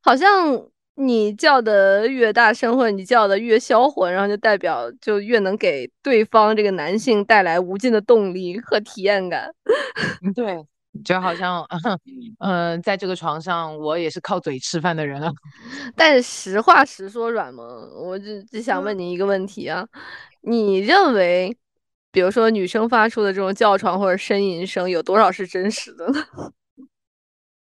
[0.00, 0.62] 好像
[0.94, 9.50] 你叫的越大声，或者你叫的越销魂，然后就代表就越能给对方这个男性带来无尽的动力和体验感。
[10.34, 10.64] 对，
[11.04, 11.66] 就好像，
[12.40, 15.30] 嗯，在这个床上，我也是靠嘴吃饭的人啊。
[15.94, 19.86] 但是实话实说，软萌，我就只想问你一个问题啊。
[20.40, 21.54] 你认为，
[22.10, 26.24] 比如说女生发出的这种叫床或者呻吟声，有多少是真实的呢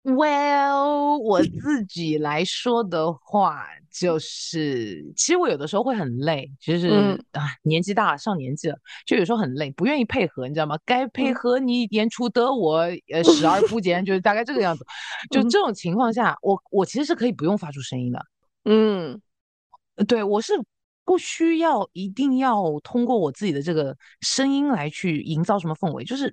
[0.03, 6.89] ？Well，我自己来说的话，就是其实我有的时候会很累，就是
[7.33, 10.79] 啊，年纪大上年纪了，就有时候很累，不愿意配合，你知道吗？
[10.85, 12.79] 该配合你演出的我
[13.13, 14.85] 呃 视而不见，就是大概这个样子。
[15.31, 18.25] 就这种情况下，我我其实是可以不用发出声音的。
[18.65, 19.21] 嗯，
[20.09, 20.55] 对我是。
[21.03, 26.33] 不需要一定要通过我自己的这个声音来去营造什么氛围，就是，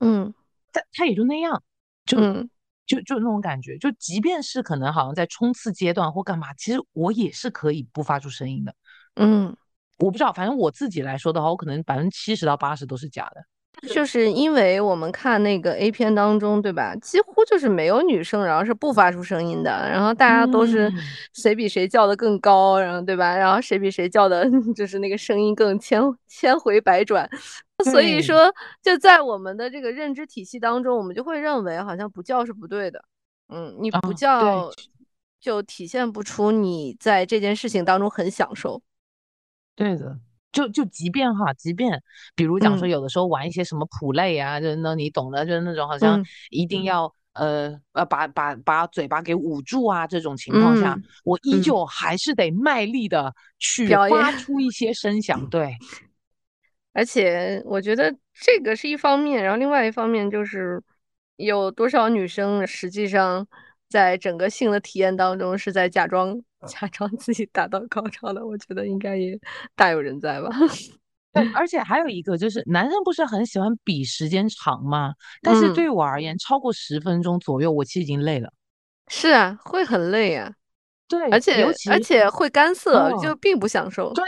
[0.00, 0.34] 嗯，
[0.70, 1.62] 他他也就那样，
[2.04, 2.18] 就
[2.88, 8.74] 就就那种感觉，就即便是可能好像在冲刺阶段或干嘛，其实我也是可以不发出声音的，
[9.14, 9.56] 嗯，
[9.98, 13.44] 我不知道，反正我自己来说的话，我可能百分之七十到八十都是假的。
[13.86, 16.96] 就是因为我们看那个 A 片当中，对吧？
[16.96, 20.92] 几乎就是没有女生，然后是不发出声音的，然后大家都是
[21.34, 23.36] 谁比谁叫的更高，然后对吧？
[23.36, 27.28] 然后谁比谁叫的， 就是那个声音更千千回百转。
[27.84, 33.04] 所以说，就在我们的这个认知体系当中，我们就会认为好像不叫是不对的。
[33.48, 34.68] 嗯，你不叫
[35.40, 38.82] 就体现不出你在这件事情当中很享受。
[39.76, 40.18] 对的。
[40.50, 42.02] 就就即便哈，即便
[42.34, 55.48] 比如讲说，有的时候玩一些什么普类啊，就是那你懂的，就是那种好像一定要呃呃把把把嘴巴给捂住啊，这种情况下，我依旧还是得卖力的去发出一些声响。
[55.50, 55.76] 对，
[56.94, 60.82] 而且我觉得这个是一方面，然后另外一方面就是
[61.36, 63.46] 有多少女生实际上
[63.88, 69.38] 在整个性的体验当中是在假装假装自己达到高潮的，我觉得应该也
[69.76, 70.48] 大有人在吧。
[71.32, 75.12] 对，而且还有一个就是，男生不是很喜欢比时间长吗？
[75.42, 78.50] 但是对我而言，超过十分钟左右，我其实已经累了。
[79.08, 80.52] 是啊，会很累啊。
[81.06, 84.12] 对，而且而且会干涩，就并不享受。
[84.12, 84.24] 对，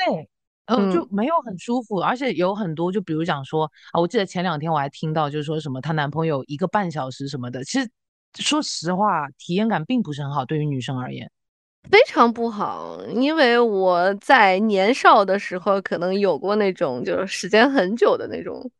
[0.66, 7.90] 嗯，就没有很舒服，而且有很多，就比如讲说啊，我记得前两天我还听到，就是说什么她男朋友一个半小时什么的，其实
[8.34, 11.30] 说实话，体验感并不是很好，对于女生而言，
[11.88, 12.98] 非常不好。
[13.08, 18.70] 因为我在年少的时候，可能有过那种就是时间很久的那种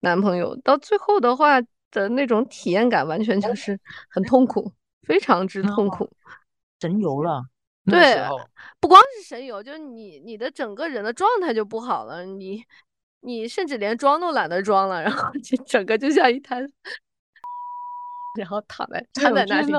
[0.00, 6.08] 男朋友，到最后的话的那种体验感，完全就是很痛苦，非常之痛苦。
[6.80, 7.42] 神游了，
[7.84, 8.16] 对，
[8.80, 12.62] 不光是神游，就是你你的整个人的状态就不好了，你
[13.20, 16.66] 你甚至连装都懒得装了，然后就整个就像一滩，
[18.38, 19.72] 然后躺在躺在那里，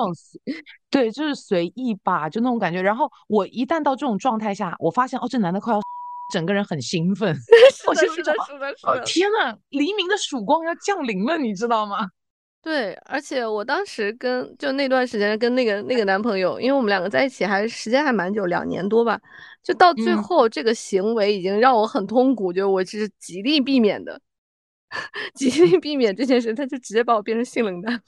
[0.90, 2.82] 对，就是随意吧，就那种感觉。
[2.82, 5.80] 然后我一旦到这种状态下，我发现哦，这男的快要，
[6.34, 7.36] 整个人很兴奋，
[7.88, 12.10] 我就是是的，是的，是的，天呐，黎明的曙光要降临了，你知道吗？
[12.62, 19.20] 对，而且我当时跟就那段时间跟那个那个男朋友，因为我们两个在一起还时间还蛮久，两年多吧。
[19.64, 24.22] 就到最后，这个行为已经让我很痛苦，就我是极力避免的，
[25.34, 28.00] 极力避免这件事，他就直接把我变成性冷淡。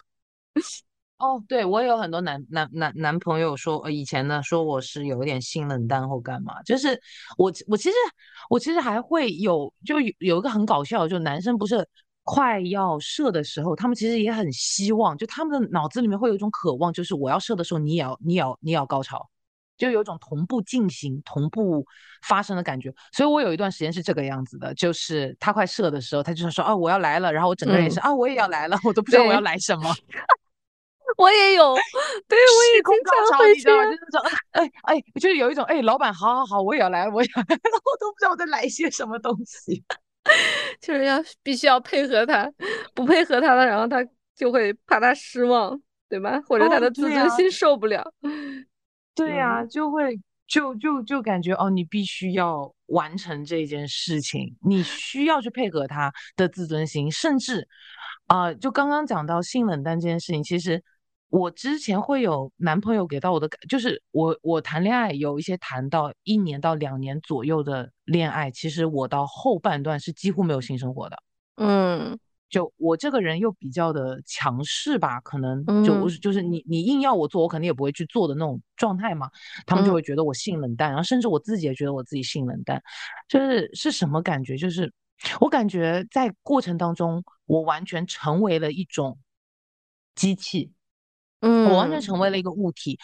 [1.18, 7.00] 哦，对我有很多男男男男朋友说，呃，以前呢说我是有一点性冷淡或干嘛，就是
[7.38, 7.96] 我我其实
[8.50, 11.88] 我其实还会有就有有一个很搞笑，就男生不是。
[12.26, 19.30] 快要射的时候，他们其实也很希望，就他们的脑子里面会有一种渴望，就是我要射的时候，你也要，你也要，你也要高潮，
[19.78, 21.86] 就有一种同步进行、同步
[22.22, 22.94] 发生的感觉。
[23.12, 29.94] 所以我有一段时间是这个样子的，就是他快射的时候，他就是说，哦，我要来了，然后我整个人也是，啊，我也要来了，我都不知道我要来什么。
[31.18, 31.76] 我也有，
[32.28, 33.86] 对我也空高潮，你知道吗？
[33.86, 34.22] 就是说，
[34.52, 39.84] 哎哎，就是有一种，哎，老板，好好好，我也要来，我也要来了， 我都不知道我在来些什么东西。
[40.80, 42.50] 就是要必须要配合他，
[42.96, 44.02] 不配合他了，然后他
[44.36, 46.40] 就会怕他失望，对吧？
[46.48, 48.10] 或者他的自尊心受不了。
[49.14, 57.68] 对呀，就会就就就感觉哦，你必须要完成这件事情，你需要去配合他的自尊心，甚至
[58.28, 60.82] 啊，就刚刚讲到性冷淡这件事情，其实。
[61.34, 71.18] 我之前会有男朋友给到我的感，就是我我谈恋爱有一些谈到一年到两年左右的恋爱，其实我到后半段是几乎没有性生活的。
[71.56, 72.20] 嗯，
[72.52, 79.28] 就我这个人又比较的强势吧，可能就就是你你硬要我做，我肯定也不会去做的那种状态嘛。
[79.66, 82.80] 他们就会觉得我性冷淡，然后甚至我自己也觉得我自己性冷淡。
[83.28, 84.56] 就是是什么感觉？
[84.56, 84.94] 就是
[85.42, 89.18] 我感觉在过程当中，我完全成为了一种
[90.14, 90.73] 机器。
[91.46, 92.98] 嗯，我完全成为了一个物体，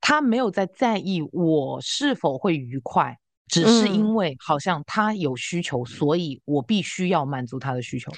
[0.00, 8.10] 他没有在在意我是否会愉快，只是因为好像他有需求，所以我必须要满足他的需求。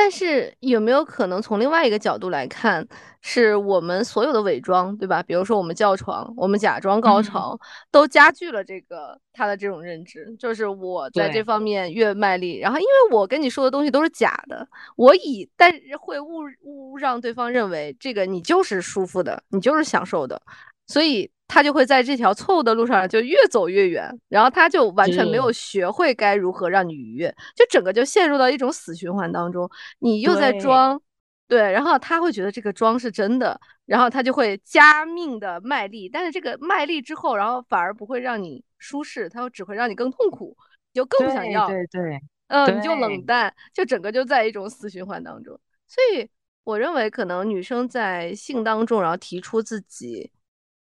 [0.00, 2.86] 但是有没有可能从另外一个角度来看，
[3.20, 5.20] 是我们所有的伪装，对吧？
[5.24, 7.58] 比如说我们叫床，我们假装高潮，
[7.90, 20.40] 都加剧了这个他的这种认知，就是我在这方面越卖力，然后因为我跟你说的东西都是假的，我以但是会误误让对方认为这个你就是舒服的，你就是享受的，
[20.86, 21.28] 所以。
[21.48, 29.68] 他就会在这条错误的路上就越走越远，然后他就完全没有学会该如何让你愉悦，就整个就陷入到一种死循环当中。
[29.98, 31.00] 你又在装，
[31.48, 40.54] 对，然后他会觉得这个装是真的，然后他就会加命的卖力，但是这个卖力之后，然后反而不会让你舒适，他只会让你更痛苦，
[40.92, 45.58] 就更不想要，对对，嗯，你就冷淡，就整个就在一种死循环当中。
[45.86, 46.28] 所以
[46.64, 50.30] 我认为，可能女生在性当中，然后提出自己。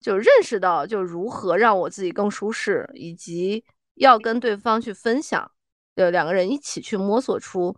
[0.02, 3.64] 就认识到，就如何让我自己更舒适，以及
[3.96, 5.52] 要跟对方去分享，
[5.96, 7.78] 呃两个人一起去摸索出，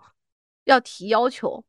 [0.63, 1.63] 要提要求，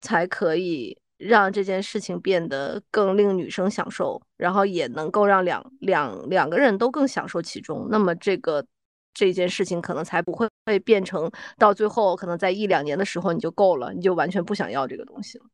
[0.00, 7.86] 才可以让这件事情变得更令女生享受，然后也能够让两两两个人都更享受其中。
[7.88, 8.66] 那么这个
[9.14, 15.44] 这件事情可能才不会会变成到最后，可能在一两年的时候你就够了，你就完全不想要这个东西了。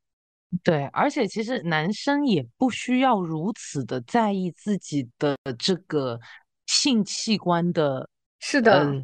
[0.63, 6.21] 对，而且其实男生也不需要如此的在意自己的这个
[6.67, 9.03] 性器官的，是的，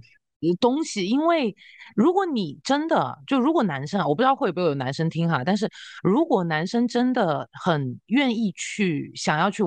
[0.61, 1.07] 东西。
[1.07, 1.57] 因为
[1.97, 5.69] 如果你真的就如果男生啊，我不知道会不会有男生听哈，但是
[6.03, 9.63] 如果男生真的很愿意去想要去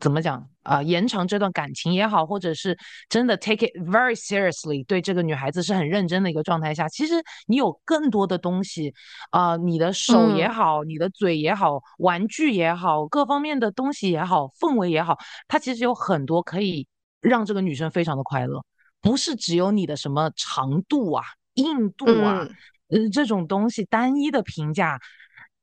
[0.00, 0.80] 怎么讲啊？
[0.80, 2.78] 延长这段感情也好，或者是
[3.08, 7.14] 真的 take it very seriously，对这个女孩子是很认真的一个状态下，其实
[7.48, 8.94] 你有更多的东西
[9.30, 15.18] 啊，你的手也好，你的嘴也好，玩具也好，各方面的东西也好，氛围也好，
[15.48, 16.86] 它其实有很多可以
[17.20, 18.64] 让这个女生非常的快乐，
[19.00, 21.24] 不是只有你的什么长度啊、
[21.54, 22.46] 硬度啊，
[22.88, 25.00] 呃，这种东西单一的评价，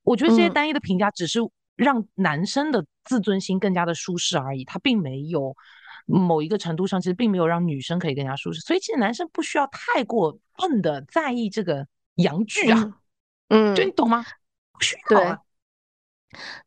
[0.04, 1.40] 我觉得这些单一的评价只是。
[1.76, 5.56] 让男生的自尊心更加的舒适而已，他并没有
[6.06, 8.62] 某一个程度上，其实并没有让女生可以更加舒适。
[8.62, 13.00] 所以其实男生不需要太过分的在意这个阳具啊，
[13.50, 14.24] 嗯，就你懂吗？
[14.72, 15.40] 不需要啊。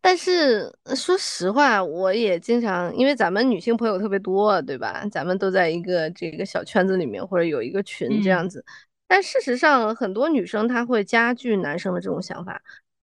[0.01, 5.07] 但是说实话，我也经常因为咱们女性朋友特别多，对吧？
[5.11, 8.65] 咱们都在一个这个小圈子里面，或者有一个群这样子。
[9.07, 12.61] 但事实上，很多女生她会加剧男生的这种想法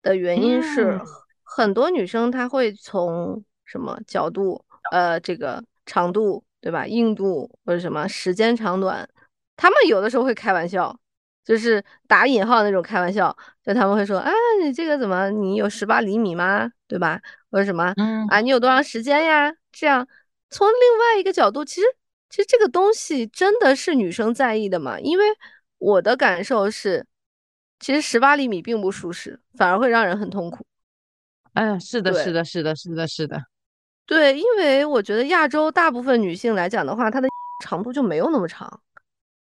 [0.01, 0.99] 的原因是。
[1.55, 9.07] 很多女生她会从什么角度，呃，这个长度对吧，硬度或者什么时间长短，
[9.55, 10.97] 她们有的时候会开玩笑，
[11.43, 14.31] 就是打引号那种开玩笑，就他们会说，啊，
[14.61, 16.69] 你这个怎么，你有十八厘米吗？
[16.87, 17.19] 对吧？
[17.49, 17.93] 或者什么，
[18.29, 19.51] 啊，你有多长时间呀？
[19.71, 20.07] 这样
[20.49, 21.87] 从另外一个角度，其实
[22.29, 24.99] 其实这个东西真的是女生在意的嘛？
[24.99, 25.25] 因为
[25.77, 27.05] 我的感受是，
[27.79, 30.65] 其实十八厘米并不舒适，反而会让人很痛苦。
[31.59, 33.37] 嗯，是的，是的，是的，是的，是的，
[34.05, 37.27] 对，因为我觉得亚洲大部分女性来讲的话，她的
[37.65, 38.79] 长度就没有那么长。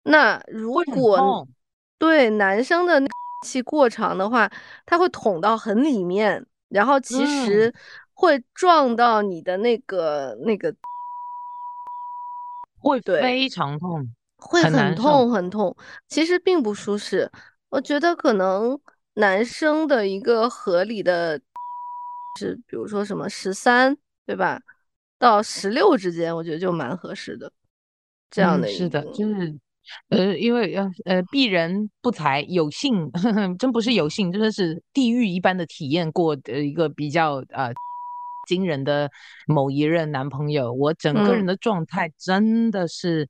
[0.03, 1.47] 那如果
[1.99, 3.01] 对男生的
[3.47, 4.51] 气过长的话，
[4.85, 7.73] 他会捅到很里面，然后其实
[8.13, 10.75] 会撞到你的那个那个，
[12.81, 14.05] 会非常痛，
[14.37, 15.77] 会很痛很痛，
[16.09, 17.31] 其实并不舒适。
[17.69, 18.77] 我觉得可能
[19.15, 21.41] 男生的一个合理的。
[22.39, 24.61] 是，比如说什么十三，对吧？
[25.19, 27.53] 到十六之间，我觉得就蛮合适的。
[28.31, 29.59] 这样的是的，就是
[30.09, 37.73] 呃，因为呃呃，鄙人不才，有幸呵呵， 真不是有幸，真的是地狱一般的体验过的一个比较呃
[38.49, 39.11] 惊人的
[39.47, 40.73] 某一任男朋友。
[40.73, 43.29] 我整个人的状态真的是，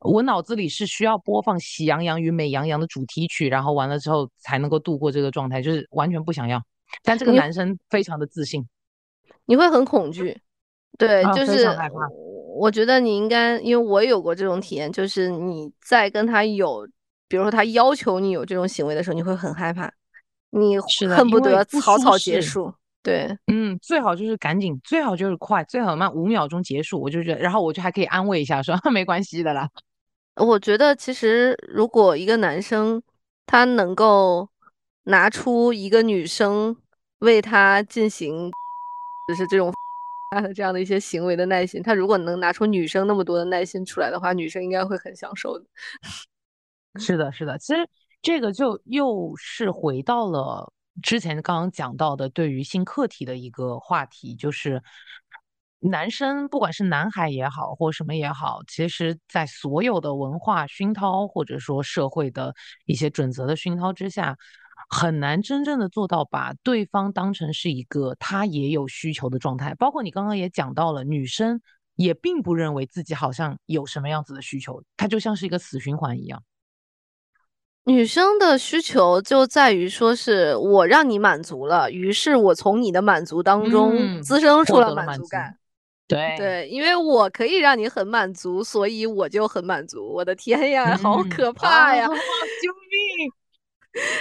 [0.00, 6.60] 我脑子里是需要播放《喜羊羊与美羊羊》的主题曲，然后完了之后才能够度过这个状态，就是完全不想要。
[7.02, 8.66] 但这个男生非常的自信，
[9.46, 10.40] 你会很恐惧，
[10.98, 11.68] 对，就是
[12.54, 16.86] 我觉得你应该，因为我有过这种体验，就是你在跟他有，
[17.26, 19.90] 比如说他要求你有这种行为的时候，你会很害怕，
[20.50, 20.78] 你
[21.08, 22.72] 恨不得草草结束。
[23.02, 27.00] 对，嗯，最好就是赶紧，最好就是快，最好慢五秒钟结束。
[27.00, 29.68] 我就觉得，然后我就还可以安慰一下，说 没关系的啦。
[30.36, 33.02] 我觉得其实如果一个男生
[33.46, 34.48] 他能够
[35.04, 36.76] 拿出一个女生。
[37.22, 38.50] 为他进行
[39.28, 39.72] 就是这种
[40.30, 45.64] 他的这样的一些行为的耐心，他如果能拿出女生那么多的耐心出来的话，女生应该会很享受的。
[46.98, 47.88] 是的，是的，其实
[48.20, 54.82] 这个就又是回到了之前刚刚讲到的对于性课题的一个话题，就是
[55.78, 62.54] 男生不管是男孩也好，或什么也好，其实在所有的文化熏陶或者说社会的
[62.84, 64.36] 一些准则的熏陶之下。
[64.94, 71.58] 很难真正的做到把对方当成是一个他也有需求的状态，包括你刚刚也讲到了，女生
[71.96, 76.42] 也并不认为自己好像有什么样子的需求，它就像是一个死循环一样。
[77.84, 85.56] 女生的需求就在于说是我让你满足了，于是我从你的满足当中滋生出了满足感。
[86.06, 90.12] 对对，因为我可以让你很满足，所以我就很满足。
[90.12, 92.06] 我的天呀，好可怕呀！
[92.06, 93.32] 救命！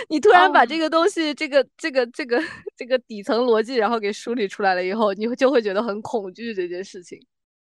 [0.09, 2.41] 你突然把这个东西，这个这个这个
[2.75, 7.17] 这个底层逻辑，然后给梳理出来了以后，你就会觉得很恐惧这件事情。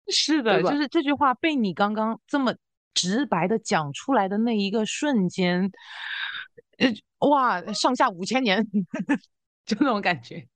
[0.07, 2.55] 是的，就是这句话被你刚刚这么
[2.93, 5.71] 直白的讲出来的那一个瞬间，
[6.77, 6.91] 呃，
[7.29, 8.65] 哇，上下五千年，
[9.65, 10.47] 就那种感觉。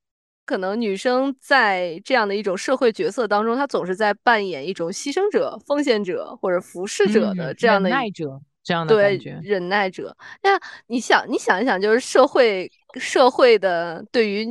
[0.45, 8.41] 可能女生在这样的一种社会角色当中，她总是在扮演一种牺牲者、奉献者或者服侍者的这样的忍耐者。
[8.63, 10.15] 这样的感觉，忍耐者。
[10.41, 10.57] 那
[10.87, 14.47] 你想，你想一想，就是社会社会的对于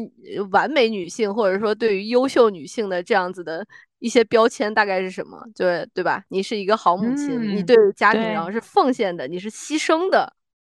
[0.50, 3.66] 完美女性，或者说对于优秀女性的这样子的
[4.00, 5.42] 一些标签，大概是什么？
[5.54, 6.22] 对对吧？
[6.28, 10.30] 你是一个好母亲，你对家庭然后是奉献的，你是牺牲的，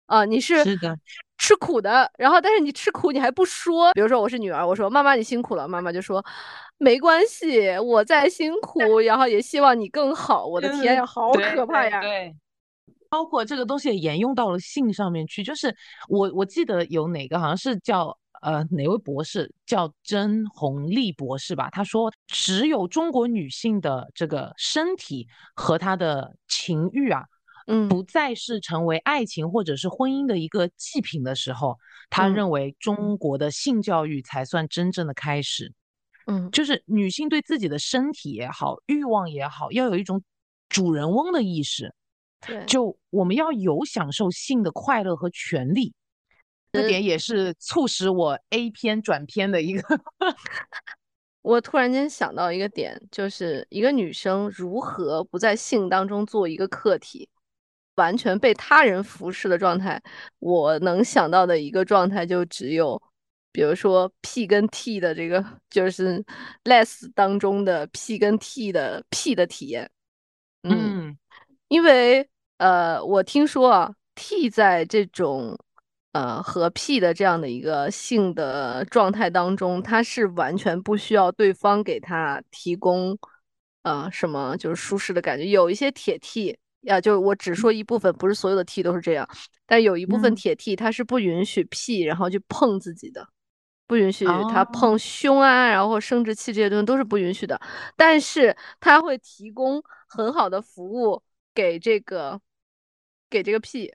[0.06, 0.96] 啊，你是是的，
[1.40, 2.12] 吃苦的。
[2.18, 6.24] 然后，但是你吃苦你还不说，比如说我是女儿，我说妈妈你辛苦了，妈妈就说
[6.78, 10.46] 没关系，我在辛苦，然后也希望你更好。
[10.46, 12.00] 我的天呀，好可怕呀！
[12.02, 12.36] 对。
[13.14, 15.76] 包括这个东西也沿用到了性上面去，就是
[16.10, 21.70] 我我记得有哪个好像是叫呃哪位博士叫甄红丽博士吧？
[21.70, 27.24] 他说，只有中国女性的这个身体和她的情欲啊，
[27.68, 31.78] 嗯不再是成为爱情或者是婚姻的一个祭品的时候，
[32.10, 35.72] 他嗯认为中国的性教育才算真正的开始。
[36.26, 40.24] 嗯就是女性对自己的身体也好，欲望也好，要有一种
[40.68, 41.94] 主人翁的意识。
[42.46, 45.94] 对，就我们要有享受性的快乐和权利，
[46.72, 50.00] 这点也是促使我 A 片转片的一个。
[51.42, 57.28] 我突然间想到一个点，就是一个女生如何不在性当中做一个客体，
[57.96, 60.02] 完全被他人服侍的状态。
[60.40, 63.02] 我能想到的一个状态就只有，
[63.52, 66.24] 比如说 P 跟 T 的这个，就是
[66.64, 69.92] less 当中的 P 跟 T 的 P 的体验。
[70.62, 71.18] 嗯，嗯
[71.68, 72.30] 因为
[72.64, 75.60] 呃，我听说啊，T 在这种
[76.14, 83.18] 呃和 P 的这样的一个性的状态当中，它是完全不需要对方给他提供
[83.82, 85.46] 呃什么就是舒适的感觉。
[85.48, 89.28] 有一些铁 T 呀，就是我只说一部分，不是所有的 T 都是这样，
[89.66, 93.28] 但有一部分嗯铁 T 它是不允许 P 然后去碰自己的。
[93.88, 97.60] 不允许他哦碰胸啊，然后生殖器这些东西都是不允许的。
[97.98, 101.22] 但是他会提供很好的服务
[101.54, 102.40] 给这个
[103.34, 103.92] 给这个 P，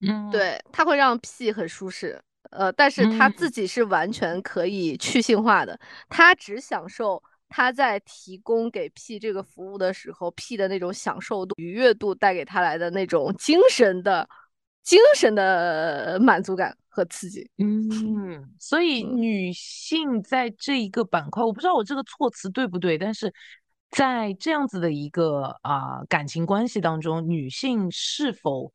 [0.00, 2.20] 嗯，对，他会让 P 很舒适。
[2.50, 5.78] 呃，但是他嗯自己是完全可以去性化的，
[6.08, 14.28] 他只享受他在提供给 P 这个服务的时候，P 的那种享受度、愉悦度带给他来的那种精神的、
[14.82, 17.48] 精神的满足感和刺激。
[17.58, 23.32] 嗯，所以嗯女性在这一个板块，我不知道我这个措辞对不对，但是
[23.90, 28.72] 在这样子的一个啊、感情关系当中，女性是否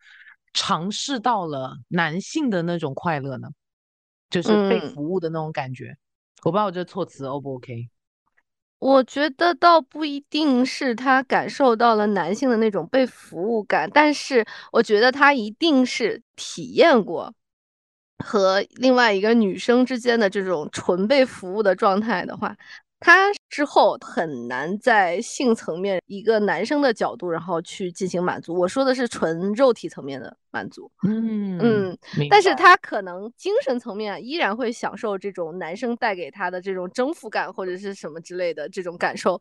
[0.54, 3.50] 尝试到了男性的那种快乐呢？
[4.30, 5.96] 就是被嗯服务的那种感觉。
[6.44, 7.90] 我不知道我这措辞 O 不 OK？
[8.78, 17.34] 我觉得倒不一定是他感受到了男性的那种被服务感，但是我觉得他一定是体验过
[18.24, 22.56] 和另外一个女生之间的这种纯被服务的状态的话，
[23.06, 28.52] 他之后很难在性层面一个男生的角度，然后去进行满足。
[28.56, 30.92] 我说的是纯肉体层面的满足。
[31.08, 31.98] 嗯嗯，
[32.32, 39.40] 但是他可能精神层面依然会享受这种男生带给他的这种征服感或者是什么之类的这种感受。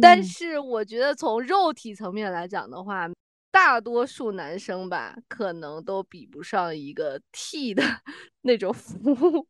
[0.00, 3.10] 但嗯是我觉得从肉体层面来讲的话，
[3.50, 7.82] 大多数男生吧，可能都比不上一个 T 的
[8.42, 9.44] 那种服务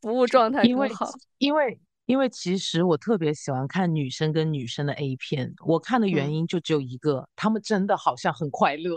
[0.00, 0.88] 服务状态因为。
[1.38, 8.96] 因为因为其实我特别喜欢看女生跟女生的 A 片，我看的原嗯因就只有一个，他们真的好像很快乐。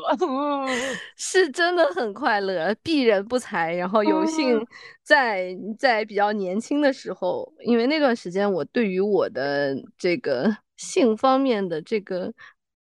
[1.17, 3.73] 是真的很快乐，鄙人不才。
[3.73, 4.67] 然后有幸嗯
[5.03, 12.31] 在在比较年轻的时候，因为那段时间我对于我的这个性方面的这个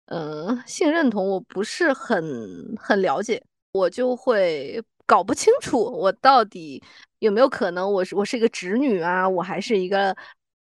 [0.07, 2.23] 呃性认同我不是很
[2.77, 3.43] 很了解，
[3.73, 6.83] 我就会搞不清楚我到底
[7.23, 10.15] 有没有可能我是我是一个直女啊，我还是一个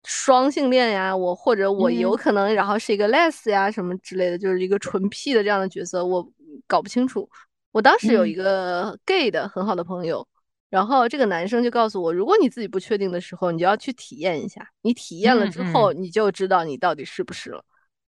[0.04, 6.30] 双性恋呀，我或者我有嗯可能然后是一个 les 呀什么之类的，就是一个纯 P 的这样的角色，我
[6.68, 7.30] 搞不清楚。
[7.72, 10.28] 我当时有一嗯个 gay 的很好的朋友，
[10.70, 17.64] 然后这个男生就告诉我，如果你自己不确定的时候，你就要去体验一下，你体验了嗯之后，嗯你就知道你到底是不是了。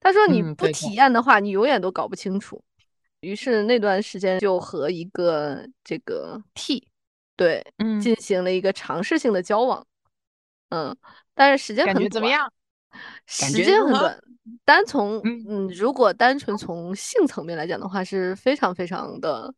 [0.01, 2.61] 他说你不体验的话，你永远都搞不清楚。
[3.21, 6.85] 于是那段时间就和一个这个 T，
[7.35, 9.85] 对，嗯，进行了一个尝试性的交往，
[10.69, 10.95] 嗯，
[11.33, 12.51] 但是时间很短，觉怎么样？
[13.25, 14.19] 时间很短。
[14.65, 19.53] 单从嗯嗯，如果单纯从性层面来讲的话，是非常非常的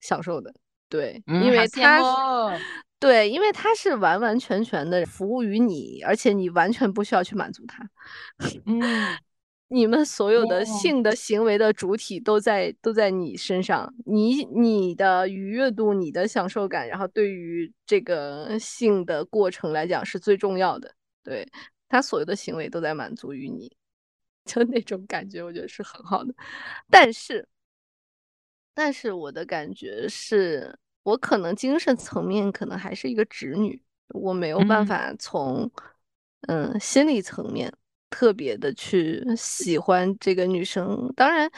[0.00, 0.54] 享受的。
[0.88, 2.58] 对，嗯，因为他是哦
[2.98, 7.88] 对，因为他是完完全全的服务于你，而且你完全不需要去满足他。
[8.66, 8.80] 嗯，
[9.72, 20.92] 你们所有的性的行为的主体都在都在你身上，你你的愉悦度、你的享受感，然后对于这个性的过程来讲是最重要的。
[21.22, 21.46] 对，
[21.88, 23.70] 他所有的行为都在满足于你，
[24.44, 26.34] 就那种感觉，我觉得是很好的。
[26.90, 27.46] 但是，
[28.74, 35.70] 但是我的感觉是，我可能精神层面可能还是一个直女，我没有办嗯法从
[36.48, 37.72] 嗯心理层面
[38.10, 41.10] 特别的去喜欢这个女生。
[41.16, 41.50] 当然，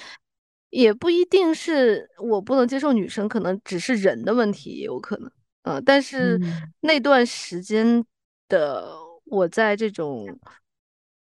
[0.71, 5.31] 也不一定是我不能接受女生，可能只是人的问题，也有可能。
[5.63, 8.05] 嗯，但是嗯那段时间
[8.49, 8.93] 的
[9.25, 10.27] 我在这种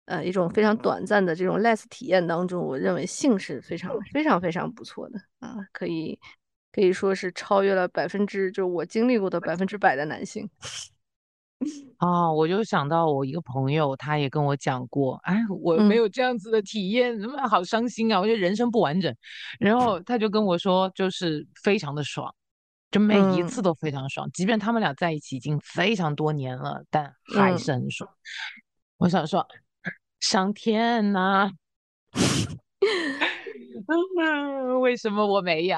[0.05, 6.19] 呃一种非常短暂的这种 less 体验当中，我认为性是非常非常非常不错的啊，可以
[6.71, 10.49] 可以说是超越了百分之就是我经历过的百分之百的男性。
[11.97, 18.19] 啊，我就想到我一个朋友，他也跟我讲过，哎，我没嗯有这样子的体验，那么好伤心啊？
[18.19, 19.13] 我觉得人生不完整。
[19.59, 22.33] 然后他就跟我说，就是非常的爽，
[22.91, 28.07] 就每一次嗯都非常爽，即便他们俩在一起已经非常多年了，但还是嗯，很爽。
[28.97, 29.43] 我想说，
[30.19, 31.49] 上天呐，
[34.19, 35.77] 嗯为什么我没有？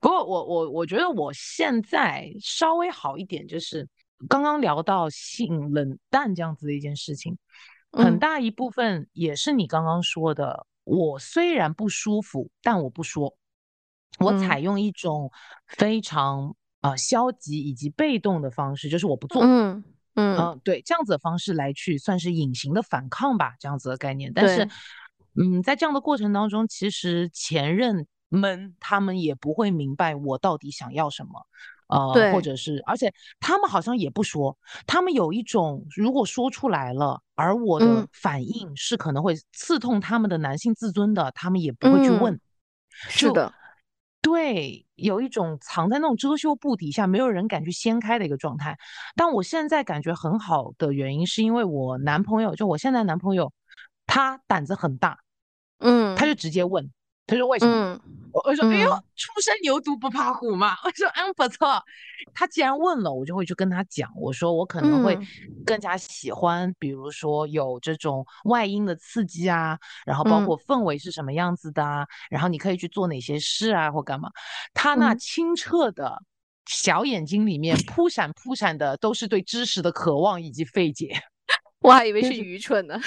[0.00, 3.88] 不过我我我觉得我现在稍微好一点，就是
[4.28, 7.36] 刚刚聊到性冷淡这样子的一件事情，
[7.92, 10.66] 很嗯大一部分也是你刚刚说的。
[10.84, 13.36] 我虽然不舒服，但我不说，
[14.20, 15.32] 我采嗯用一种
[15.66, 19.42] 非常呃消极以及被动的方式，就是我不做。
[19.42, 19.82] 嗯
[20.14, 24.32] 嗯，嗯，对，这样子的方式来去算是隐形的反抗吧，这样子的概念。
[24.32, 24.68] 但是，
[25.34, 31.44] 嗯，在这样的过程当中，其实前任们他们也不会明白我到底想要什么，
[31.88, 34.56] 呃，或，者是，而且他们好像也不说，
[34.86, 42.40] 他们有一种如果说出来了，而我的嗯反应是可能会刺痛他们的男性自尊的，他们也不会去嗯，问。
[43.10, 43.52] 就是的，
[44.22, 48.76] 对，有一种藏在那种遮羞布底下，没有人敢去掀开的一个状态。
[49.14, 53.52] 但我现在感觉很好的原因，是因为我男朋友，就我现在男朋友，
[54.06, 55.18] 他胆子很大，
[55.78, 56.90] 嗯他嗯就直接问，
[57.26, 57.74] 他说为什么？
[57.94, 58.00] 嗯
[58.32, 60.76] 我我说哎呦，嗯初生牛犊不怕虎嘛。
[60.84, 61.82] 我说嗯不错。
[62.34, 65.26] 他既然问了，我就会去跟他讲，我说我可能会嗯
[65.64, 74.28] 更加喜欢，比如说有这种外因的刺激啊，然后包嗯括氛围是什么样子的啊，然后你可以去做哪些事啊或干嘛。
[74.74, 76.22] 他那嗯，清澈的
[76.66, 81.18] 小眼睛里面扑闪扑闪的都是对知识的渴望以及费解。
[81.80, 83.00] 我还以为就是是 愚蠢呢。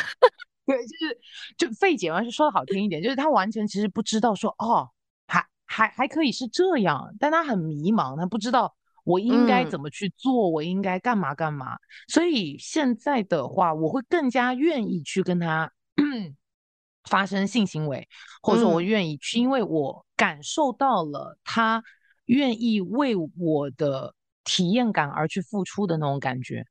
[0.70, 1.20] 对，就是
[1.58, 4.88] 就费解嘛，是说的好听一点，就是他完全其实不知道说哦，
[5.26, 9.70] 还还还可以是这样，但他很迷茫，他不知道我应该嗯。
[9.70, 11.76] 怎么去做，我应该干嘛干嘛。
[12.08, 15.72] 所以现在的话，我会更加愿意去跟他
[17.10, 18.08] 发生性行为，
[18.44, 18.86] 或者说我嗯。
[18.86, 21.84] 愿意去，因为我感受到了他
[22.26, 24.14] 愿意为我的
[24.44, 26.64] 体验感而去付出的那种感觉，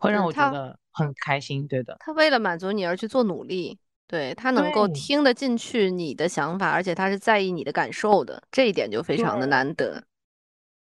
[0.00, 1.68] 会让嗯，我觉得很开心。
[1.68, 3.78] 对的，他为了满足你而去做努力，
[4.08, 9.46] 对，他能够听得进去你的想法，而且他是在意你的感受的，这一点就非常的。
[9.46, 10.02] 难得。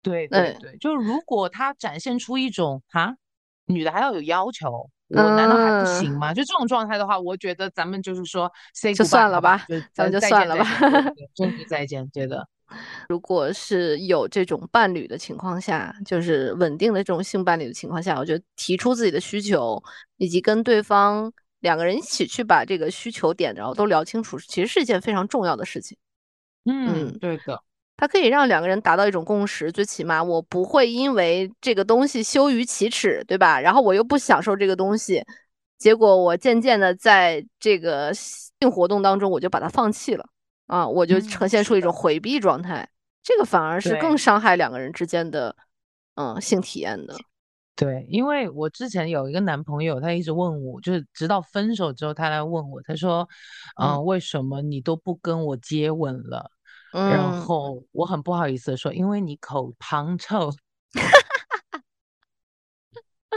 [0.00, 3.16] 对对对，对，就是如果他展现出一种哈，
[3.66, 6.32] 女的还要有要求，我难道还不行嗯，吗？
[6.32, 10.64] 就这种状态的话，我觉得咱们就是说 say 就算了吧，就咱们就算了吧。
[10.64, 12.48] 见再见，对对对，真是 再见，对的，
[13.08, 19.82] 如果是有这种伴侣的情况下，就是稳定的这种性伴侣的情况下，我觉得提出自己的需求，
[20.16, 25.96] 以及跟对方两个人一起去把这个需求点，然后都聊清楚，其实是一件非常重要的事情。
[26.64, 27.18] 嗯，嗯。
[27.18, 27.62] 对的，
[27.96, 33.60] 它可以让两个人达到一种共识，最起码我不会因为这个东西羞于启齿，对吧？
[33.60, 35.24] 然后我又不享受这个东西，
[35.78, 40.24] 结果我渐渐的在这个性活动当中，我就把它放弃了，
[40.68, 42.88] 啊，我就嗯，呈现出，一种回避状态，
[43.22, 44.16] 这个反而是更。
[44.16, 45.56] 伤害两个人之间的，
[46.14, 47.16] 嗯，性体验的。
[47.74, 53.28] 对，因为我之前有一个男朋友，他一直问我，就是直到分手之后，他来问我，他说
[53.80, 56.50] ：“嗯、嗯为什么你都不跟我接吻了？”
[56.92, 60.50] 然嗯后我很不好意思的说：“因为你口旁臭。”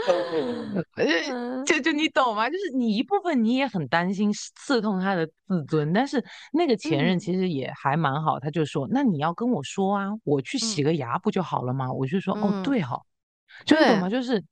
[1.66, 2.48] 就就你懂吗？
[2.50, 13.00] 就是你一部分你也很担心刺痛他的自尊，但是那个前任嗯其实也还蛮好，他就说：“那你要跟我说啊，我去洗嗯个牙不就好了吗？”我就说：“哦，嗯，对哈。”
[13.64, 14.08] 就你懂对，吗？
[14.10, 14.42] 就是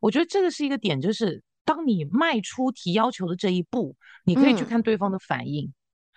[0.00, 5.72] 我觉得这个是一个点，就是当你迈出提要求的这一步，你可以去嗯看对方的反应。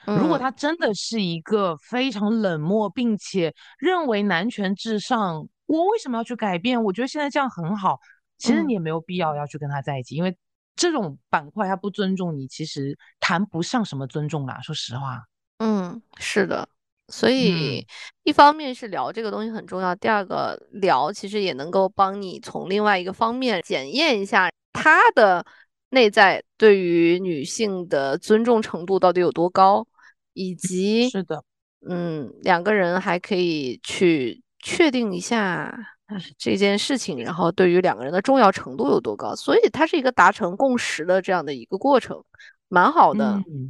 [0.06, 6.84] 如果嗯他真的是一个非常冷漠，并且认为男权至上，我为什么要去改变？
[6.84, 8.00] 我觉得现在这样很好。
[8.38, 8.68] 其实嗯。
[8.68, 10.36] 你也没有必要要去跟他在一起，因为
[10.76, 14.60] 这种板块他不尊重你，其实谈不上什么尊重啦。
[14.62, 15.24] 说实话，
[15.60, 16.68] 嗯，是的，
[17.08, 17.88] 所嗯，以
[18.24, 25.46] 一方面是聊这个东西很重要，第二个聊其实也能够帮你从另外一个方面检验一下他的
[25.90, 29.88] 内在对于女性的尊重程度到底有多高，
[30.34, 31.42] 以及是的，
[31.88, 35.95] 嗯，两个人还可以去确定一下唉
[36.38, 42.24] 这件事情，然后对于两个人的重要程度有多高，所以它是一个达成共识的这样的一个过程，
[42.68, 43.70] 蛮好的，嗯。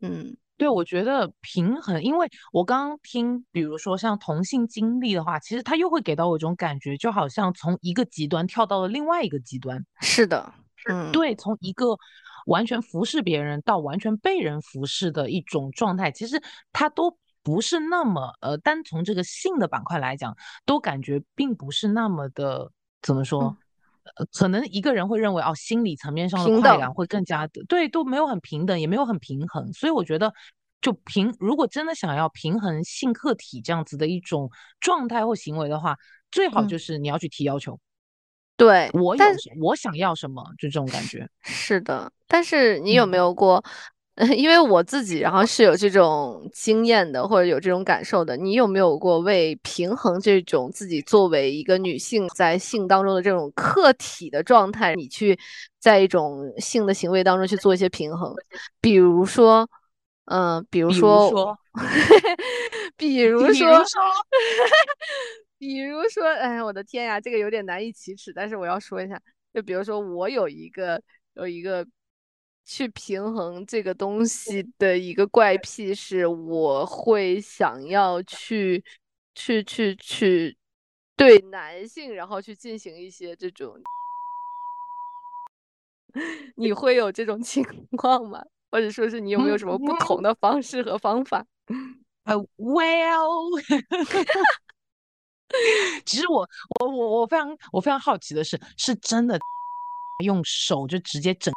[0.00, 9.84] 嗯对，我觉得平衡，因为我刚刚听，比如说像同性经历的话，其实他又会给到我一种感觉，就好像从一个极端跳到了另外一个极端。
[10.00, 10.54] 是的，
[10.88, 11.10] 嗯。
[11.10, 11.98] 对，从一个
[12.46, 16.40] 完全服侍别人到完全被人服侍的一种状态，其实
[16.72, 20.36] 它都不是那么呃，单从这个性的板块来讲，
[20.66, 22.72] 都感觉并不是那么的
[23.02, 23.24] 怎么嗯。
[23.24, 23.56] 说，
[24.16, 30.32] 呃可能一个人会认为哦，心理层面上的快感会更加的对，都没有很平等，也没有很平衡，所以我觉得
[30.82, 35.96] 就平，如果真的想要平衡性客体这样子的一种状态或行为的话，
[36.30, 36.68] 最好嗯。
[36.68, 37.78] 就是你要去提要求，
[38.56, 41.28] 对，我有但什我想要什么，就这种感觉。
[41.42, 43.62] 是的，但是你有没嗯有过？
[44.36, 48.36] 因为我自己，然后是有这种经验的，或者有这种感受的。
[48.36, 55.36] 你有没有过为平衡这种自己作为一个女性在性当中的这种客体的状态，你去
[55.80, 58.32] 在一种性的行为当中去做一些平衡？
[58.80, 59.68] 比如说，
[60.26, 61.58] 嗯、比如比如说，
[62.96, 63.84] 比如说，
[65.58, 69.20] 比如说，哎呀，我的天呀，这个有点难以启齿，但是我要说一下，
[69.52, 71.02] 就比如说我有一个
[71.34, 71.84] 有一个
[72.64, 78.82] 去平衡这个东西的一个怪癖，是我会想要去
[79.34, 80.56] 去去去
[81.16, 83.74] 对男性，然后去进行一些这种，
[86.56, 87.62] 你会有这种情
[87.96, 88.42] 况吗？
[88.70, 91.46] 或者说是你有没有嗯什么不同的方式和方法？
[92.24, 93.60] 呃，Well，
[96.04, 96.48] 其实我
[96.80, 99.38] 我我我非常我非常好奇的是，是真的
[100.24, 101.54] 用手就直接整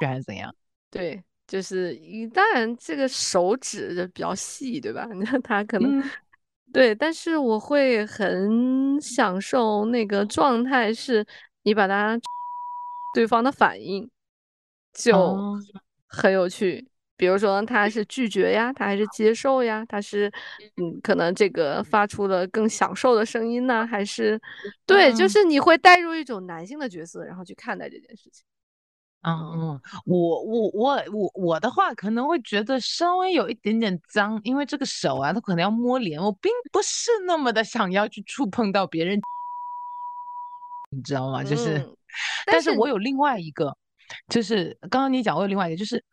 [0.00, 0.54] 还是怎样？
[0.90, 5.06] 对，就是一当然这个手指就比较细，对吧？
[5.14, 6.10] 那他可能嗯
[6.72, 11.24] 对，但是我会很享受那个状态，是
[11.62, 12.18] 你把它
[13.14, 14.08] 对方的反应
[14.92, 15.58] 就哦，
[16.08, 16.86] 很有趣。
[17.18, 19.82] 比如说他是拒绝呀，他还是接受呀？
[19.88, 20.30] 他是
[20.76, 24.38] 嗯，可能这个发出了更享受的声音呢，还是
[24.84, 28.44] 对，就嗯是你会带入一种男性的角色，然后去看待这件事情。
[29.28, 39.20] 嗯嗯，我我我我我的话可能会觉得稍微有一点点脏，因为这个手啊，它可能要摸脸，我并不是那么的想要去触碰到别人，
[40.92, 41.42] 你知道吗？
[41.42, 41.96] 就是，嗯，
[42.46, 43.76] 但是但是我有另外一个，
[44.28, 46.04] 就是刚刚你讲，我有另外一个，就是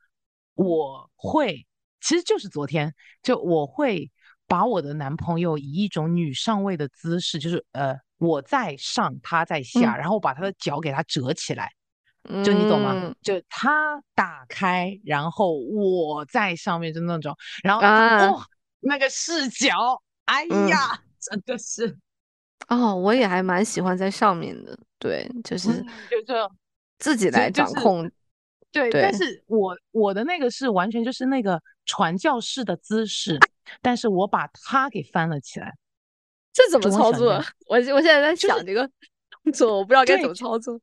[0.55, 1.63] 我会，
[2.01, 2.91] 其实就是昨天，
[3.21, 4.09] 就我会
[4.47, 11.69] 把我的男朋友以一种女上位的姿势，就是呃我在上，他在下，嗯然后把他的脚给他折起来。
[12.43, 12.93] 就你懂吗？
[12.95, 18.41] 嗯就他打开，然后我在上面，就那种，然后啊哦，
[18.79, 20.77] 那个视角，哎嗯呀，
[21.19, 21.97] 真的是，
[22.69, 26.51] 哦，我也还蛮喜欢在上面的，对，就是嗯，就这，
[26.97, 28.11] 自己来就就是掌控，
[28.71, 33.37] 对，对但是我我的那个是完全就是那个传教士的姿势，
[33.81, 35.73] 但是我把它给翻了起来，
[36.53, 37.33] 这怎么操作？
[37.67, 38.89] 我我现在在想这个
[39.43, 40.79] 动作，我不知道该怎么操作。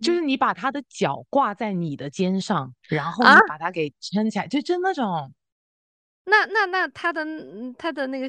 [0.00, 5.32] 就是你把他的脚挂在你的肩上，然后你啊把他给撑起来，就就那种。
[6.24, 8.26] 那那那他的嗯他的那个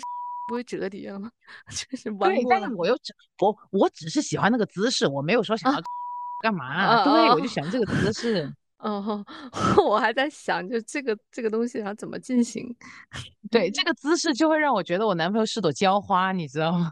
[0.47, 1.31] 不会折叠了吗？
[1.69, 5.81] 就是弯对，过是我又只我我只是喜欢那个姿势，我没有说想要
[6.43, 6.65] 干嘛。
[6.65, 8.53] 啊对，哦我就喜欢这个姿势。
[8.77, 9.25] 哦，
[9.83, 12.63] 我还在想，就这个这个东西要怎么进行
[13.49, 16.91] 对，这个姿势就会让我觉得我男朋友是朵娇花，你知道吗？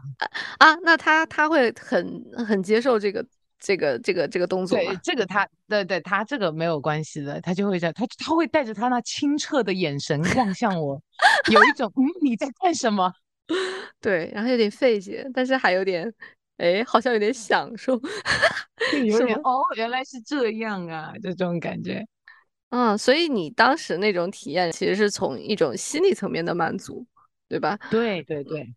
[0.58, 0.74] 啊？
[0.82, 3.24] 那他他会很很接受这个
[3.58, 4.96] 这个这个这个动作对，？
[5.02, 11.00] 这个他，对对，他这个没有关系的，他就会这样，他他会带着他那清澈的眼神 望向我，
[11.50, 13.12] 有一种嗯你在干什么？
[14.00, 16.12] 对，然后有点费解，但是还有点，
[16.58, 17.96] 哎，好像有点享受，
[18.90, 19.18] 对，有？
[19.24, 22.04] 点哦，原来是这样啊，就这种感觉。
[22.70, 27.06] 嗯，所以你当时那种体验其实是从一种心理层面的满足，
[27.48, 27.78] 对吧？
[27.90, 28.68] 对对对，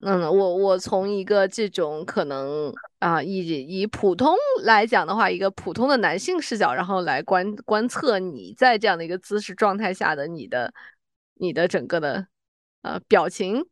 [0.00, 4.32] 嗯，我我从一个这种可能啊，以以普通
[4.62, 10.72] 来讲的话，一个普通的男性视角，然后来观观测你在这样的一个姿势状态下的你的
[11.34, 12.28] 你的整个的
[12.82, 13.66] 呃表情，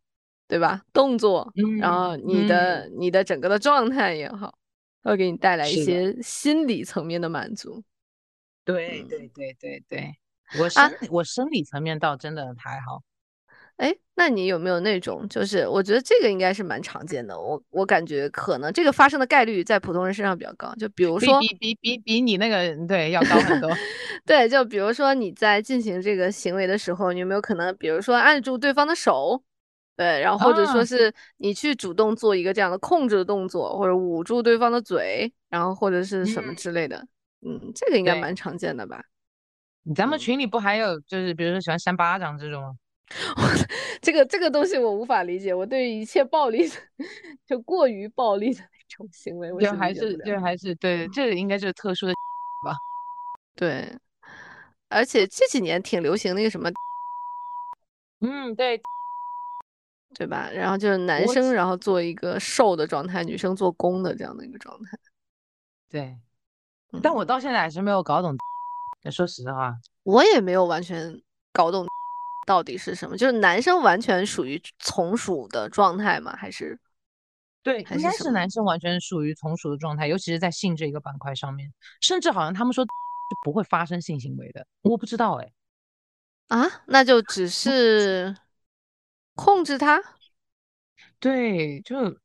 [0.48, 0.82] 对吧？
[0.92, 4.58] 动作，然后嗯你的你的整个的状态也好，
[5.04, 7.78] 会给你带来一些心理层面的满足。
[7.78, 7.84] 嗯
[8.66, 10.12] 对对对对对，
[10.58, 13.00] 我啊生我生理层面倒真的还好。
[13.76, 23.70] 哎，那你有没有那种，就是我觉得这个应该是蛮常见的，我我感觉可能这个发生的概率在普通人身上比较高，就比如说，比比比比比你那个对要高很多。
[24.24, 29.42] 对，就比如说你在进行这个行为的时候，你有没有可能，比如说按住对方的手，
[29.94, 37.06] 对，然后或者说啊是你去主动做一个这样的控制的动作，或者捂住对方的嘴，然后或者是什么嗯之类的，
[37.46, 39.04] 嗯，这个应该蛮常见的吧？
[39.94, 42.72] 咱们嗯群里不还有就是比如说喜欢扇巴掌这种吗？
[44.02, 46.74] 这个这个东西我无法理解，我对于一切暴力的，
[47.46, 50.16] 就过于暴力的那种行为，我就是还是。
[50.18, 52.12] 就还是对，这个应该就是特殊的
[52.64, 52.76] 吧
[53.54, 53.96] 对，
[54.88, 56.70] 而且这几年挺流行那个什么，
[58.20, 58.80] 嗯对
[60.14, 60.50] 对吧？
[60.52, 64.98] 然后就是男生然后做一个瘦的状态，女生做攻的这样的一个状态。
[65.88, 66.18] 对，
[66.92, 68.34] 嗯但我到现在还是没有搞懂。
[69.12, 71.86] 说实话，我也没有完全搞懂
[72.46, 76.34] 到底是什么，就是男生完全属于从属的状态吗？
[76.36, 76.78] 还是
[77.62, 81.70] 对，应该是男生完全属于从属的状态，尤其是在性这一个板块上面，
[82.00, 82.90] 甚至好像他们说就
[83.42, 85.52] 不会发生性行为的，我不知道哎。
[86.46, 86.84] 啊？
[86.86, 88.36] 那就只是
[89.34, 90.00] 控制他？
[91.18, 92.16] 对，就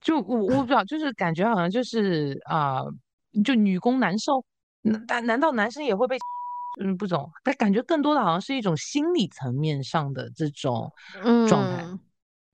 [0.00, 2.80] 就我我不知道，就是感觉好像就是啊、
[3.44, 4.42] 就女攻男受，
[4.80, 6.16] 难难难道男生也会被？
[6.80, 10.90] 嗯，不懂，但感觉更多的好像是一种心理层面上的这种
[11.48, 11.76] 状态。
[11.84, 12.00] 嗯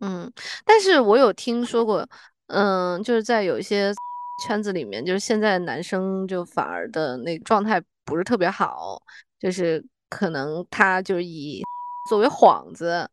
[0.01, 0.33] 嗯，
[0.64, 2.07] 但是我有听说过，
[2.47, 3.93] 嗯，就是在有一些
[4.43, 9.01] 圈子里面，就是现在男生就反而的那个状态不是特别好，
[9.39, 11.62] 就是可能他就是以
[12.09, 13.09] 作为幌子，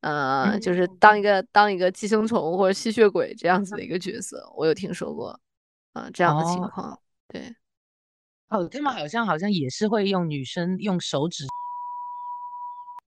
[0.00, 5.38] 呃，就是当一个当一个寄生虫或者吸血鬼这样子的一个角色，我有听说过，
[5.92, 6.98] 啊、这样的情哦况，
[7.28, 7.54] 对。
[8.52, 11.46] 哦，他们好像好像也是会用女生用手指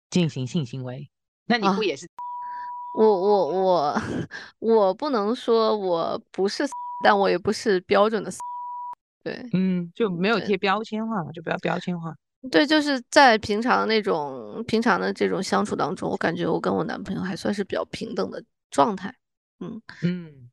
[0.09, 1.11] 进行性行为，
[1.47, 2.09] 那你不啊也是？
[2.95, 4.03] 我我我
[4.61, 6.65] 我不能说我不是，
[7.03, 8.31] 但我也不是标准的。
[9.25, 12.15] 对嗯，就没有贴标签化嘛，就不要标签化。
[12.51, 19.15] 对，就是在平常那种平常的这种相处当中，我感觉我跟我男朋友还算是比较平等的状态。
[19.61, 20.51] 嗯，嗯，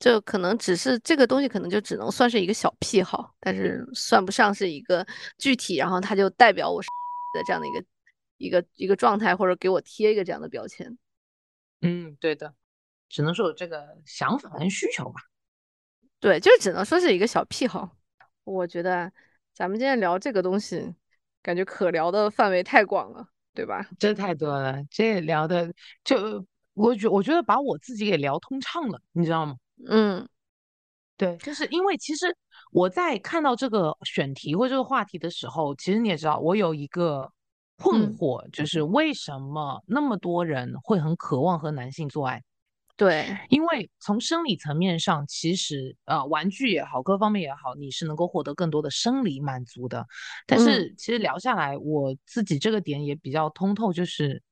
[0.00, 5.06] 就可能只是这个东西，可能就只能算是一个小癖好，但是算不上是一个
[5.38, 6.88] 具体，然后它就代表我是
[7.34, 7.84] 的这样的一个
[8.38, 10.98] 一个一个状态，或者给我贴一个这样的标签。
[11.82, 12.54] 嗯，对的，
[13.10, 15.20] 只能说有这个想法跟需求吧。
[16.18, 17.96] 对，就只能说是一个小癖好。
[18.44, 19.12] 我觉得
[19.54, 20.94] 咱们今天聊这个东西，
[21.42, 23.86] 感觉可聊的范围太广了，对吧？
[23.98, 25.70] 这太多了，这聊的
[26.02, 29.56] 就我觉我觉得把我自己给聊通畅了，你知道吗？
[29.88, 30.28] 嗯
[31.16, 32.34] 对，就是因为其实
[32.72, 37.30] 我在看到这个选题或这个话题的时候，其实你也知道，我有一个
[37.76, 42.42] 困嗯惑，就是为什么那么多人会很渴望和男性做爱？
[42.96, 50.06] 对，因为从生理层面上，其实呃，玩具也好，各方面也好，你是能够获得更多的生理满足的。
[50.46, 54.42] 但嗯是其实聊下来，我自己这个点也比较通透，就是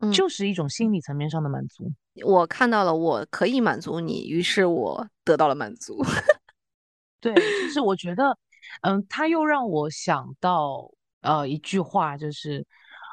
[0.00, 1.90] 嗯就是一种心理层面上的满足。
[2.24, 6.02] 我看到了我可以满足你，于是我得到了满足。
[7.20, 8.36] 对，就是我觉得，
[8.82, 10.90] 嗯，他又让我想到
[11.22, 12.66] 呃一句话，就是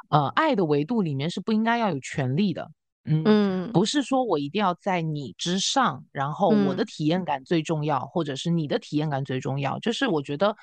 [0.10, 2.70] 呃，爱的维度里面是不应该要有权利的。
[3.06, 9.80] 嗯，嗯不是说我一定要在你之上，然后我的嗯体验感最重要，或者是你的体验感最重要。
[9.80, 10.56] 就是我觉得，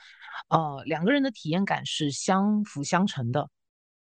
[0.51, 3.49] 呃，两个人的体验感是相辅相成的，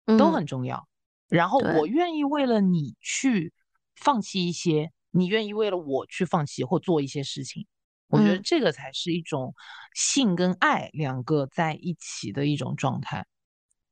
[0.06, 0.88] 都嗯很重要。
[1.30, 3.54] 然后我愿意为了你去
[3.96, 7.66] 放弃一些，你愿意为了我去放弃或做一些事情。
[8.10, 9.54] 我觉得嗯这个才是一种
[9.94, 13.26] 性跟爱两个在一起的一种状态。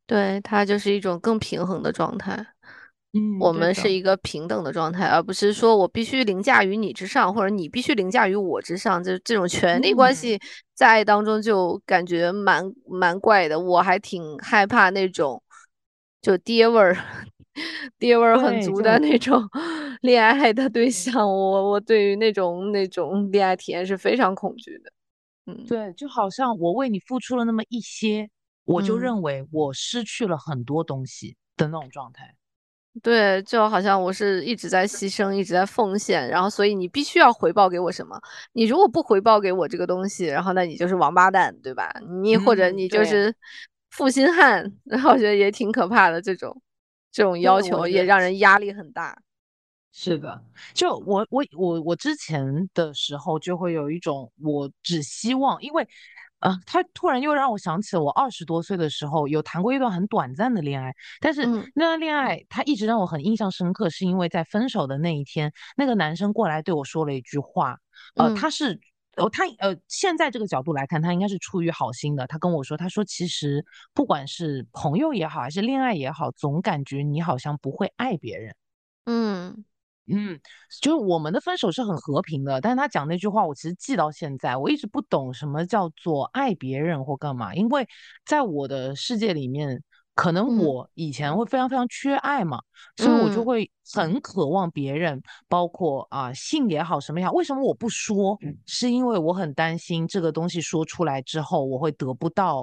[0.07, 2.45] 对，它就是一种更平衡的状态。
[3.17, 9.03] 嗯我们是一个平等的状态，而不是说我必须凌驾于你之上，或者你必须凌驾于我之上。
[9.03, 10.39] 就这种权力关嗯系
[10.73, 13.57] 在爱当中就感觉蛮蛮怪的。
[13.59, 15.41] 我还挺害怕那种
[16.25, 16.97] 就爹味儿，
[17.99, 19.47] 爹味儿很足的那种
[20.01, 21.27] 恋爱的对象。
[21.27, 24.91] 我我对于那种那种恋爱体验是非常恐惧的。
[25.45, 28.27] 嗯，对，就好像我为你付出了那么一些，
[28.63, 32.33] 我就嗯认为我失去了很多东西的那种状态。
[33.03, 38.19] 对，就好像我是一直在牺牲，一直在奉献，然后所以你必须要回报给我什么？
[38.53, 41.93] 你如果不回报给我这个东西，然后那你就是王八蛋，对吧？
[42.23, 43.35] 你或者嗯你就对是
[43.95, 46.61] 负心汉，然后我觉得也挺可怕的，这种
[47.11, 49.17] 这种要求也让人压力很大。
[49.93, 50.43] 是的，
[50.73, 55.87] 就我我我我之前的时候就会有一种，我只希望，因为，
[56.39, 67.77] 呃，他突然又让我想起了我二十多岁的时候有谈过一段很短暂的恋爱，但是嗯那段恋爱他一直让我很印象深刻，是因为在分手的那一天，那个男生过来对我说了一句话，
[68.15, 68.77] 呃，嗯他是。
[69.17, 72.27] 哦，他呃，现在这个角度来看，他应该是出于好心的。
[72.27, 78.55] 他跟我说，他说其实不管是朋友也好，还是恋爱也好，总感觉你好像不会爱别人。
[79.05, 79.63] 嗯
[80.07, 80.39] 嗯，
[80.81, 87.87] 就是我们的分手是很和平的，但是他讲那句话，我其实记到现在，我一直不懂什么叫做爱别人或干嘛，因为
[88.25, 89.81] 在我的世界里面，
[90.15, 92.59] 可能嗯我以前会非常非常缺爱嘛，
[92.97, 98.37] 所以我就嗯会很渴望别人，包括啊、性也好，什么也好，为什么我不说？
[98.65, 102.61] 是因为我很担心这个东西说出来之后，我会得不到。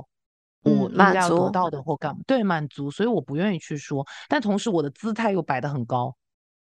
[0.64, 6.16] 嗯我应该要得到的或干嘛，对，满足，所以我不愿意去说，但同时我的姿态又摆得很高，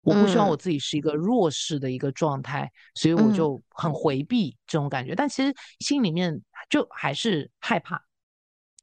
[0.02, 5.14] 我不希望我嗯自己是一个弱势的一个状态，所以我嗯就很回避这种感觉。
[5.14, 8.04] 但其实心里面就还是害怕。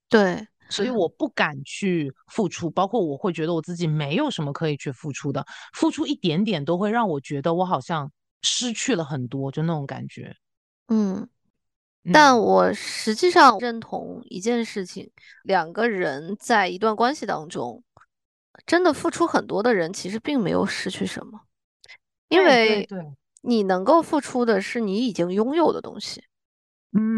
[0.08, 5.44] 对，所以我不敢去付出，包括我会觉得我自己没有什么可以去付出的，
[5.74, 8.10] 付出一点点都会让我觉得我好像
[8.42, 10.34] 失去了很多，就那种感觉。
[10.88, 11.28] 嗯，
[12.04, 15.10] 嗯但我实际上认同一件事情，
[15.42, 17.82] 两个人在一段关系当中，
[18.64, 21.40] 真的付出很多的人，其实并没有失去什么，
[22.28, 22.88] 因为
[23.42, 26.24] 你能够付出的是你已经拥有的东西，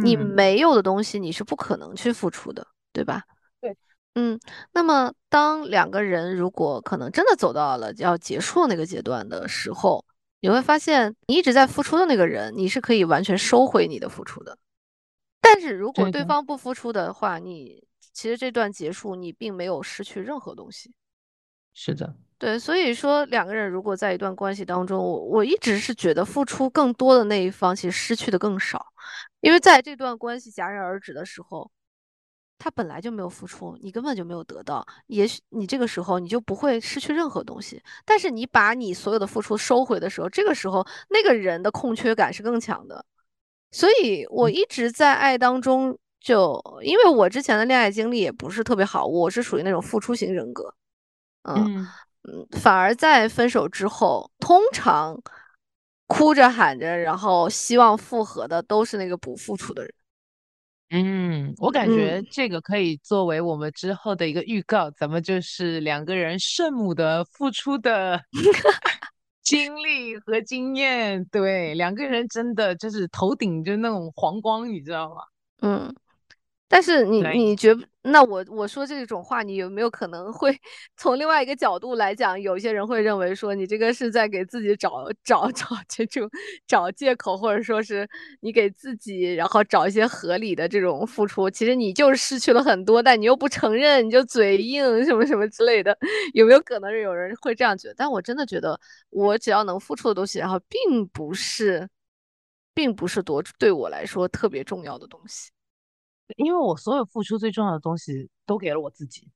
[0.04, 3.22] 你嗯，没有的东西你是不可能去付出的，对吧？
[4.14, 4.40] 对，嗯，
[4.72, 10.04] 那么当两个人如果可能真的走到了要结束那个阶段的时候，
[10.40, 14.58] 你会发现你一直在付出的那个人，你是可以完全收回你的付出的。
[15.40, 20.94] 但是如果对方不付出的话，你其实这段结束你并没有失去任何东西。
[21.74, 28.84] 是的，对，所以说两个人如果在一段关系当中，我我一直是觉得付出更多的那一方其实失去的更少，
[29.40, 31.70] 因为在这段关系戛然而止的时候，
[32.62, 37.82] 他本来就没有付出，你根本就没有得到，也许你这个时候你就不会失去任何东西。
[38.04, 43.04] 但是你把你所有的付出收回的时候，这个时候那个人的空缺感是更强的。
[43.72, 50.72] 所以我嗯一直在爱当中就，因为我之前的恋爱经历也不是特别好，我是属于那种付出型人格。
[51.42, 51.88] 嗯嗯，
[52.22, 55.20] 嗯，反而在分手之后，通常
[56.06, 59.92] 哭着喊着，然后希望复合的都是那个不付出的人。
[60.94, 68.20] 嗯，我感觉嗯这个可以作为我们之后的一个预告，咱们就是两个人圣母的付出的
[69.42, 75.22] 经历和经验，对，两个人真的就是头顶就那种黄光，你知道吗？
[75.62, 75.94] 嗯，
[76.72, 80.58] 但是你，你觉那我我说这种话，你有没有可能会
[80.96, 84.90] 从另外一个角度来讲，有些人会认为说你这个是在给自己找
[85.22, 86.26] 找找 这种
[86.66, 88.08] 找借口，或者说是
[88.40, 95.94] 你给自己然后找一些合理的这种付出，其实你就是失去了很多，但你又不承认，你就嘴硬什么什么之类的，
[96.32, 97.94] 有没有可能是有人会这样觉得？
[97.98, 101.86] 但我真的觉得，我只要能付出的东西，然后并不是，
[102.72, 105.50] 并不是多对我来说特别重要的东西。
[106.36, 109.28] 因为我所有付出最重要的东西都给了我自己，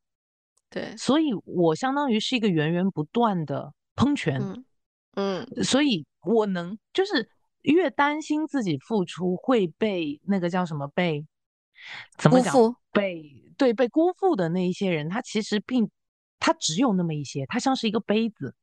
[0.71, 4.65] 对，所以我相当于是一个源源不断的喷泉，嗯
[5.15, 7.29] 嗯所以我能就是
[7.63, 11.27] 越担心自己付出会被那个叫什么被
[12.17, 15.91] 怎么讲辜负被对被辜负的那一些人，他其实并
[16.39, 18.55] 他只有那么一些，他像是一个杯子。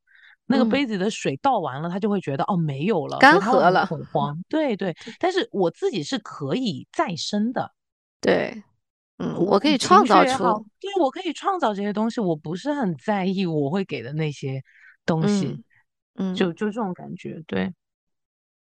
[0.46, 4.38] 那个嗯杯子的水倒完了，他就会觉得哦没有了，干涸了恐慌。
[4.46, 7.72] 对对， 但是我自己是可以再生的，
[8.24, 8.62] 对，
[9.18, 10.42] 嗯，我我可以创造出，
[10.80, 14.62] 对，我可以创造这些东西，我不是很在意我会给的那些
[15.04, 15.62] 东西，
[16.14, 17.70] 嗯嗯，就就这种感觉，对，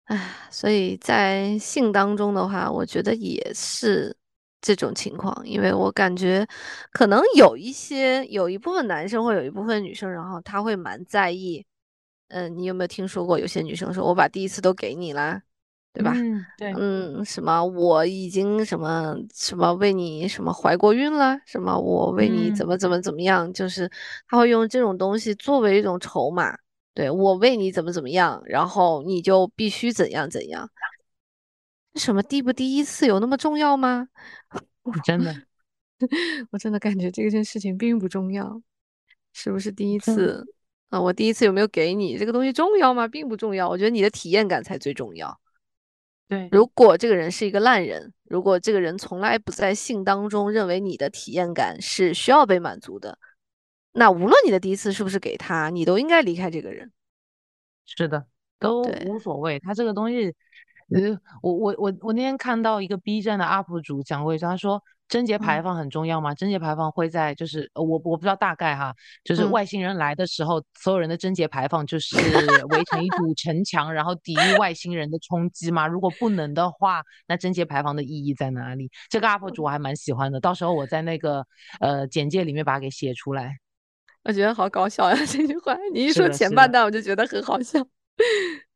[0.06, 4.16] 唉，所以在性当中的话，我觉得也是
[4.62, 6.48] 这种情况，因为我感觉
[6.92, 11.66] 可能有一些有一部分男生或有一部分女生，然后他会蛮在意，
[12.28, 15.42] 嗯，你有没有听说过有些女生说我把第一次都给你啦，
[15.98, 16.12] 对吧？
[16.16, 23.90] 嗯，对，嗯，什么我已经什么什么为你什么怀过孕了，什么我为你怎嗯么怎么怎么样，就是
[24.28, 26.56] 他会用这种东西作为一种筹码，
[26.94, 30.70] 对，我为你怎么怎么样，然后你就必须怎样怎样。
[31.96, 34.08] 什么第不第一次有那么重要吗？
[35.04, 35.34] 真的，
[36.52, 38.62] 我真的感觉这件事情并不重要，
[39.34, 40.46] 是不是第一次？
[40.90, 43.08] 啊，我第一次有没有给你这个东西重要吗？
[43.08, 45.38] 并不重要，我觉得你的体验感才最重要。
[46.28, 53.18] 对，如果这个人是一个烂人，如果这个人从来不在性当中认为你的体验感是需要被满足的，
[53.94, 56.92] 那无论你的第一次是不是给他，你都应该离开这个人。
[57.86, 58.26] 是的，
[58.60, 59.58] 都无所谓。
[59.60, 60.36] 他这个东西，
[60.94, 66.34] 呃，我我我我那天看到一个 B 站的 UP 主讲过一句，他说贞节牌嗯坊很重要吗？
[66.36, 68.94] 贞节牌坊会在就是呃我我不知道大概哈，
[69.24, 72.18] 就是嗯外星人来的时候，所有人的贞节牌坊就是
[72.70, 75.88] 围成一堵城墙，然后抵御外星人的冲击吗？
[75.88, 78.90] 如果不能的话，那贞节牌坊的意义在哪里？
[79.10, 81.46] 这个 UP 主我还蛮喜欢的，到时候我在那个
[81.80, 83.58] 呃简介里面把它给写出来。
[84.24, 87.82] 我觉得好搞笑呀， 这句话，你一说前半段我就觉得很好笑，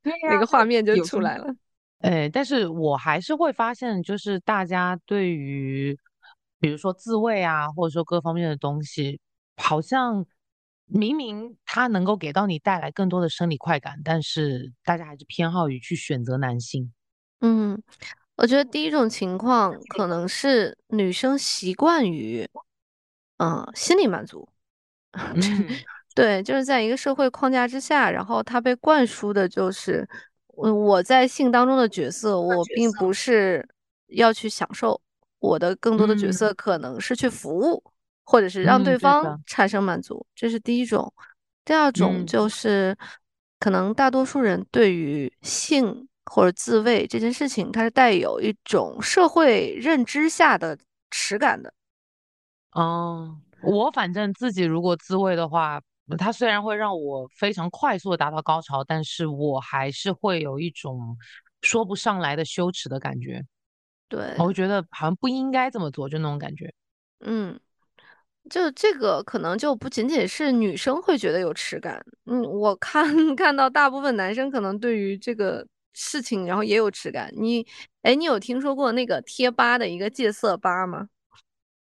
[0.02, 1.54] 对那个画面就出来了。
[2.00, 5.96] 哎，但是我还是会发现，就是大家对于，
[6.62, 9.20] 比如说自慰啊，或者说各方面的东西，
[9.58, 10.26] 好像
[10.86, 16.94] 明明它能够给到你带来更多的生理快感，但是大家还是偏好于去选择男性。
[17.40, 17.82] 嗯，
[18.36, 22.48] 我觉得第一种情况可能是女生习惯于，
[23.38, 24.48] 嗯，心理满足。
[25.14, 25.34] 嗯，
[26.14, 30.08] 对，就是在一个社会框架之下，然后她被灌输的就是，
[30.64, 33.68] 嗯，我在性当中的角色，我并不是
[34.08, 35.02] 要去享受，
[35.42, 37.84] 我的更多的角色可能是去服务，
[38.24, 41.14] 或者是让对方产生满足，这是第一种。
[41.66, 42.98] 第二种就是，
[43.60, 50.78] 可能大多数人对于性或者自慰这件事情，它是带有一种社会认知下的
[51.10, 51.74] 耻感的。
[52.72, 55.82] 哦，我反正自己如果自慰的话。
[56.18, 61.16] 它虽然会让我非常快速的达到高潮，但是我还是会有一种
[61.62, 63.42] 说不上来的羞耻的感觉。
[64.12, 66.70] 对，我会觉得好像不应该这么做，就那种感觉。
[67.22, 67.58] 嗯，
[68.50, 72.04] 就这个可能就不仅仅是女生会觉得有耻感。
[72.26, 73.06] 嗯，我看
[73.38, 77.32] 看到大部分男生可能对于这个事情，然后也有耻感。
[77.38, 77.66] 你，
[78.02, 81.08] 哎，你有听说过那个贴吧的一个戒色吧吗？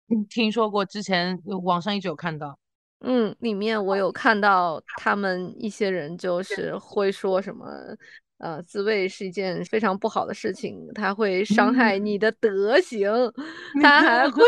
[0.08, 2.58] 嗯，听说过，之前网上一直有看到。
[3.04, 7.66] 嗯，里面我有看到他们一些人就是会说什么，
[8.42, 13.08] 呃，自慰是一件非常不好的事情，它会伤害你的德行，
[13.82, 14.44] 它还会，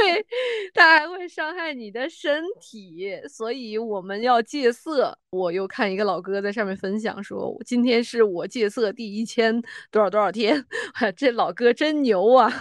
[0.74, 5.18] 它还会伤害你的身体，所以我们要戒色。
[5.30, 10.66] 我又看一个老哥在上面分享说，今天是我戒色第一千多少多少天，
[11.16, 12.52] 这老哥真牛啊！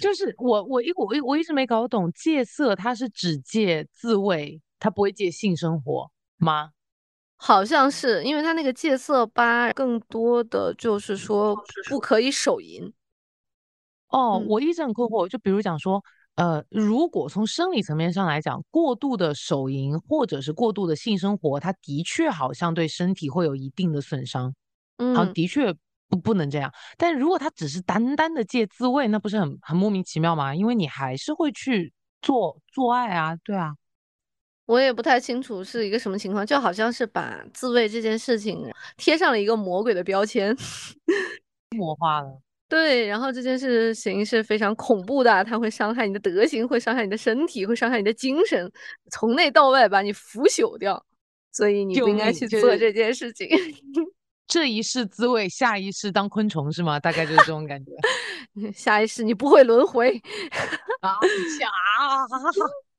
[0.00, 4.60] 就是我我一我一我一直没搞懂戒色，它是只戒自慰。
[4.78, 6.70] 它不会戒性生活吗？
[7.44, 11.56] 好像是，因为他那个戒色吧，更多的就是说
[11.90, 12.92] 不可以手淫。
[14.10, 16.00] 哦，我一直很困惑，就比如讲说，
[16.36, 24.54] 呃，如果从生理层面上来讲，过度的手淫或者是过度的性生活，它的确好像对身体会有一定的损伤。
[24.98, 25.74] 嗯，好像的确
[26.08, 26.72] 不不能这样。
[26.96, 30.54] 但如果他只是单单的戒自慰，那不是很很莫名其妙吗？
[30.54, 33.74] 因为你还是会去做做爱啊，对啊。
[34.72, 38.66] 我也不太清楚是一个什么情况，就好像是把自慰这件事情
[38.96, 40.56] 贴上了一个魔鬼的标签，
[41.76, 42.40] 魔化了。
[42.70, 48.72] 对，然后这件事情是非常恐怖的，它会伤害你的德行，会伤害你的身体，会伤害你的精神，
[49.10, 51.04] 从内到外把你腐朽掉。
[51.52, 53.46] 所以你不应该去做这件事情。
[54.48, 56.98] 这一世自慰，下一世当昆虫是吗？
[56.98, 57.92] 大概就是这种感觉。
[58.72, 60.18] 下一世你不会轮回
[61.02, 61.18] 啊！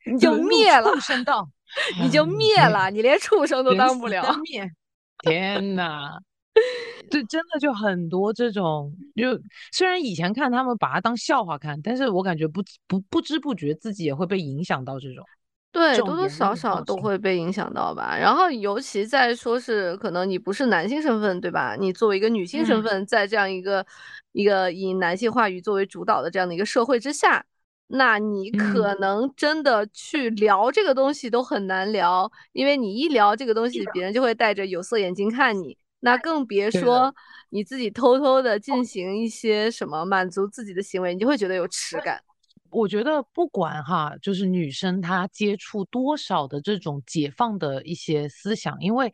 [0.05, 1.47] 你就灭了，畜生道，
[2.01, 4.23] 你就灭了，你连畜生都当不了。
[4.51, 4.69] 灭！
[5.23, 6.19] 天哪，
[7.09, 9.39] 对，真的就很多这种，就
[9.71, 15.23] 虽然以前看他们把它当笑话看，但是我感觉不不不知不觉自己也会被影响到这种。
[15.71, 18.15] 对，多多少少都会被影响到吧。
[18.15, 21.75] 然后尤其在说是可能你不是男性身份，对吧？
[21.79, 23.83] 你作为一个女性身份，在这样一个
[24.33, 27.43] 一个以男性话语作为主导的这样的一个社会之下。
[27.95, 35.77] 那你可能真的去聊这个东西都很难聊，因为你一聊这个东西，别人就会戴着有色眼镜看你。
[35.99, 37.13] 那更别说
[37.49, 42.19] 你自己偷偷的进行一些什么满足自己的行为，你就会觉得有耻感。
[42.71, 49.13] 我觉得不管哈，就是女生她接触多少的这种解放的一些思想，因为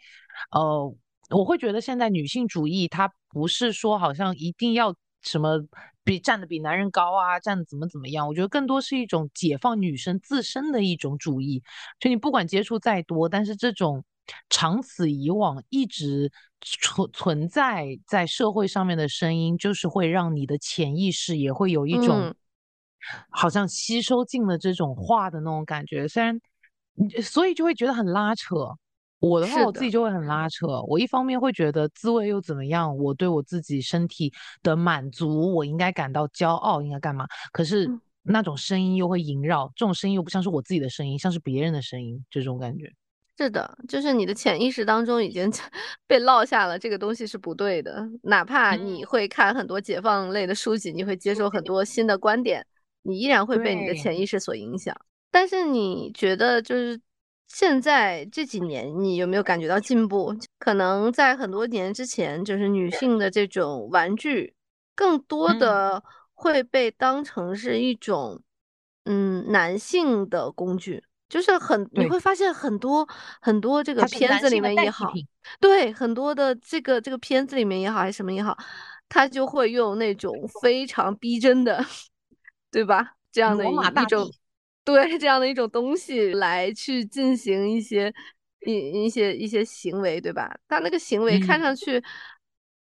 [0.51, 0.95] 呃，
[1.32, 5.65] 我会觉得现在女性主义它不是说好像一定要什么。
[6.01, 8.28] 比站的比男人高啊，站的怎么怎么样？
[8.28, 11.61] 我觉得更多是一种解放女生自身的一种主义。
[11.99, 14.03] 就你不管接触再多，但是这种
[14.49, 22.34] 长此以往一直存存在在社会上面的声音，就是会让你的潜意识也会有一种
[23.30, 26.07] 好像吸收进了这种话的那种感觉。
[26.07, 26.41] 虽然，
[27.22, 28.76] 所以就会觉得很拉扯。
[29.20, 30.82] 我的话，我自己就会很拉扯。
[30.88, 32.97] 我一方面会觉得滋味又怎么样？
[32.97, 34.32] 我对我自己身体
[34.63, 37.28] 的满足，我应该感到骄傲，应该干嘛？
[37.51, 37.89] 可是
[38.24, 42.89] 那种声音又会萦绕，这种声音又不像是我自己的声音，像是别人的声音，这种感觉。
[43.38, 45.52] 是的，就是你的潜意识当中已经
[46.07, 48.07] 被落下了，这个东西是不对的。
[48.23, 52.65] 哪怕你会看很多解放类的书籍，你会接受很多新的观点，
[53.02, 54.95] 你依然会被你的潜意识所影响。
[55.30, 56.99] 但是你觉得就是？
[57.49, 60.34] 现在这几年，你有没有感觉到进步？
[60.59, 64.53] 可能在很多年之前，就是女性的这种玩具，
[64.95, 66.01] 更多的
[66.34, 68.39] 会被当成是一种，
[69.05, 71.03] 嗯，男性的工具。
[71.27, 73.07] 就是很，你会发现很多
[73.39, 75.11] 很多这个片子里面也好，
[75.59, 78.57] 对，很多的这个这个片子里面也好，还是什么也好，
[79.09, 81.85] 他就会用那种非常逼真的，
[82.71, 83.13] 对吧？
[83.31, 84.27] 这样的一一种。
[84.94, 88.14] 对这样的一种东西来去进行一些
[88.66, 90.56] 一一些一些行为，对吧？
[90.68, 92.03] 他那个行为看上去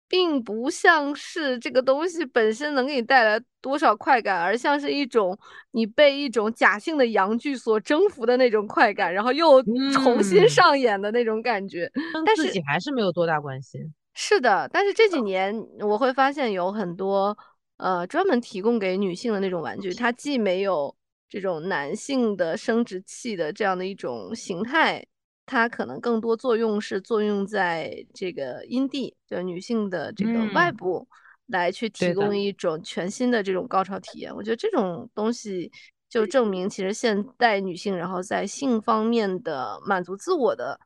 [0.09, 5.39] 并不像是这个东西本身能给你带来多少快感，而像是一种
[5.72, 9.62] 你被一种假性的阳具所征服的那种快感，然后又
[9.93, 11.90] 重新上演的那种感觉。
[12.24, 13.78] 但自己还是没有多大关系。
[14.14, 17.36] 是的，但是这几年我会发现有很多
[17.76, 20.97] 呃专门提供给女性的那种玩具，它既没有
[21.28, 25.06] 这种男性的生殖器的这样的一种形态，
[25.46, 31.09] 它可能更多作用是作用在这个阴蒂，就女性的这个外嗯，部，
[31.46, 32.12] 来去提。
[32.14, 34.34] 供一种全新的这种高潮体验。
[34.34, 35.70] 我觉得这种东西
[36.09, 40.80] 就证明，其实现代女性，然后在性方面的满足自我的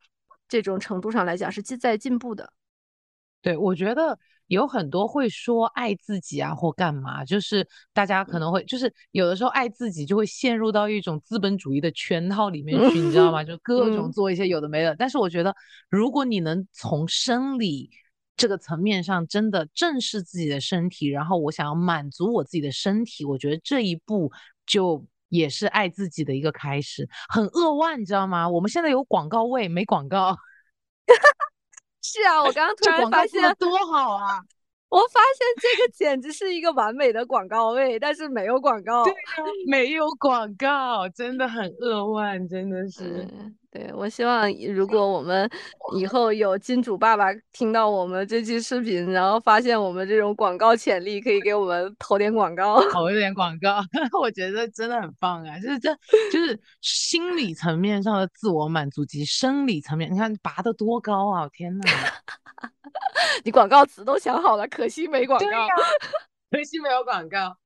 [0.49, 2.53] 这种程度上来讲，是进在进步的。
[3.41, 4.19] 对，我觉得
[4.53, 8.41] 有很多会说爱自己啊，或干嘛，就是大家可嗯。
[8.41, 13.43] 能会，就是有的时候爱自己就会陷入到一种资本主义的圈套里面嗯，去，你知道吗？
[13.45, 14.13] 就各种嗯。
[14.13, 14.95] 做一些有的没的。
[14.97, 15.55] 但是我觉得，
[15.89, 17.91] 如果你能从生理
[18.37, 24.31] 这个层面上真的正视自己的身体，然后我想要满足我自己的身体，我觉得这一步
[24.67, 27.09] 就也是爱自己的一个开始。
[27.31, 28.47] 很扼腕，你知道吗？
[28.47, 30.37] 我们现在有广告位，没广告。
[32.03, 34.41] 是啊，我刚刚突然发现多好啊！
[34.91, 39.07] 我发现这个简直是一个完美的广告位，但是没有广对告。
[39.07, 39.15] 呀，
[39.67, 43.27] 没有广告，真的很扼腕，真的是。
[43.33, 45.49] 嗯，对，我希望如果我们
[45.97, 52.79] 以后有金主爸爸听到我们这期视频，然后发现我们这种广告潜力，可以给我们投点广告。
[52.93, 53.79] 投一点广告，
[54.21, 55.59] 我觉得真的很棒啊！
[55.59, 55.91] 就是这
[56.31, 61.49] 就是心理层面上的自我满足及生理层面，你看拔得多高啊！
[61.51, 61.85] 天呐。
[63.43, 65.67] 你广告词都想好了，可惜没广告。
[66.51, 67.57] 可惜没有广告。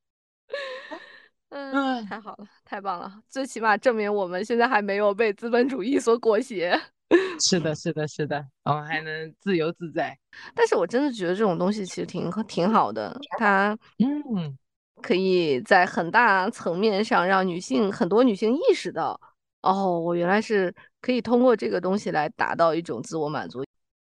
[1.49, 6.79] 嗯，太好了，太棒了，最起码证明我们现在还没有被资本主义所裹挟。
[7.41, 10.19] 是的是的是的，我们还能自由自在。
[10.55, 14.59] 但是我真的觉得这种东西其实挺挺好的，它嗯。
[15.03, 19.21] 可以在很大层面上让女性很多女性意识到，
[19.61, 23.63] 哦，我原来是可以通过这个东西来达到一种自我满足。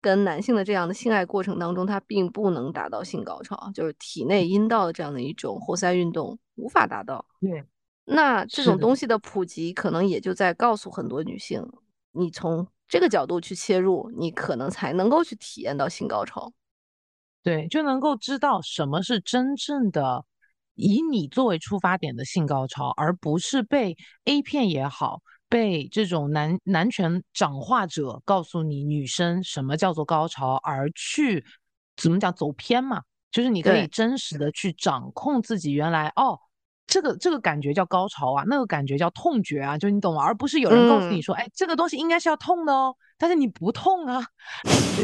[0.01, 7.25] 跟男性的这样的性爱过程当中，它并不能达到性高潮，就是体内阴道的这样的一种活塞运动无法达到。
[7.39, 7.63] 对。
[8.05, 8.63] 那这。
[8.63, 11.63] 种东西的普及，可能也就在告诉很多女性，
[12.11, 16.51] 你从这个角度去切入，你可能才能够去体验到性高潮。
[17.41, 20.25] 对，就能够知道什么是真正的
[20.75, 31.43] 以你作为出发点的性高潮，而不是被 A 片也好，被这种男男权掌化者告诉你女生什么叫做高潮，而去
[31.97, 33.01] 怎么讲走偏嘛。
[33.31, 33.87] 就是你可以。
[33.87, 36.39] 真实的去掌控自己原来，哦，
[36.87, 40.23] 这个这个感觉叫高潮啊，那个感觉叫痛觉啊，就你懂吗？
[40.23, 41.23] 而不是有人告诉你嗯。
[41.23, 44.21] 说，哎，这个东西应该是要痛的哦，但是你不痛啊，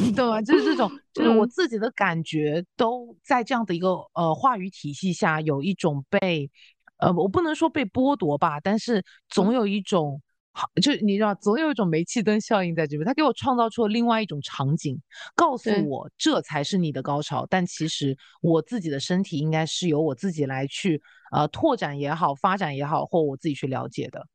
[0.03, 0.41] 你懂吗？
[0.41, 1.49] 就是这种， 就是我嗯。
[1.49, 6.49] 自己的感觉都在这样的一个，呃，话语体系下有一种被
[6.97, 9.53] 呃，我不能说被剥夺吧，但是总嗯。
[9.53, 14.99] 有一种好就你知道，总有一种煤气灯效应在这边，它给我创造出了另外一种场景，
[15.35, 15.87] 告诉。
[15.89, 21.01] 我这才是你的高潮，但其实我自己的身体应该是由我自己来去，
[21.31, 24.25] 呃，拓展也好，发展也好，或我自己去了解的。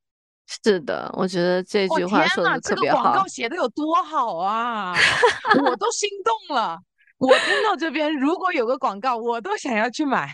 [0.47, 3.27] 是的，我觉得这句话说得特这个广告别好。
[3.27, 4.95] 写的有多好啊，
[5.65, 6.79] 我都心动了。
[7.17, 10.31] 我听到这边如果有个广告，我都想要去买。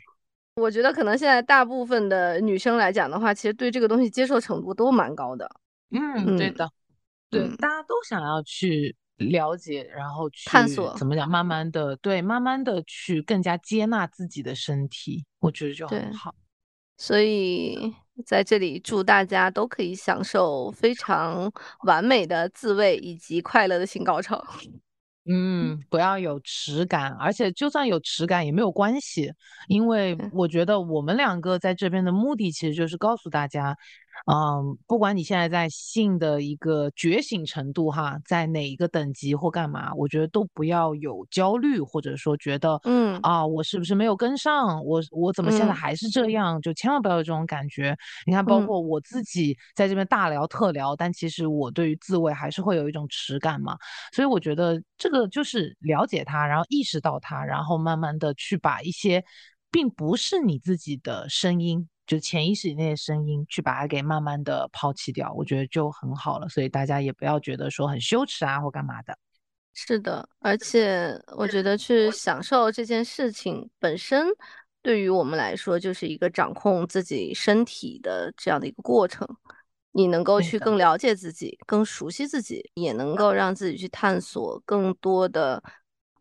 [0.56, 5.48] 我觉得可能现在大部分的女生来讲的话，其实对这个东西接受程度都蛮高的。
[5.92, 6.70] 嗯，对嗯，的。
[7.30, 7.56] 对，嗯。
[7.58, 10.92] 大家都想要去了解，然后去探索。
[10.96, 16.12] 怎么讲，慢慢的对，慢慢的去更加接纳自己的身体，我觉得就很。
[16.12, 16.34] 好。
[17.00, 17.94] 所以
[18.26, 21.50] 在这里祝大家都可以享受非常
[21.84, 24.44] 完美的自慰，以及快乐的性高潮。
[25.24, 29.32] 嗯，不要有耻感，而且就算有耻感也没有关系。
[29.68, 30.30] 因为嗯。
[30.34, 33.74] 我觉得我们两个在这边的目的其实就是告诉大家，
[34.26, 43.18] 嗯，不管你现在在性的一个觉醒程度哈，在哪一个等级或干嘛，我觉得都不要有焦虑，或者说觉得，嗯。
[43.22, 45.74] 啊，我是不是没有跟上，我我怎么现在嗯。
[45.74, 47.96] 还是这样，就千万不要有这种感觉。
[48.26, 48.66] 你看包嗯。
[48.66, 53.76] 括我自己在这边大聊特聊，但其实我对于自慰还是会有一种耻感嘛。
[54.12, 59.22] 所以我觉得这个就是了解它，然后意识到它，然后慢慢的去把一些
[59.70, 66.48] 并不是你自己的声音，就潜意识里那些声音，去把它给慢慢的抛弃掉，我觉得就很好了。
[66.48, 69.16] 所以大家也不要觉得说很羞耻啊或干嘛的。
[69.74, 74.26] 是的，而且我觉得去享受这件事情本身，
[74.82, 79.24] 对于我们来说就是一个掌控自己身体的这样的一个过程。
[79.92, 80.40] 你能够。
[80.40, 85.62] 去更了解自己，更熟悉自己，也能够让自己去探索更多的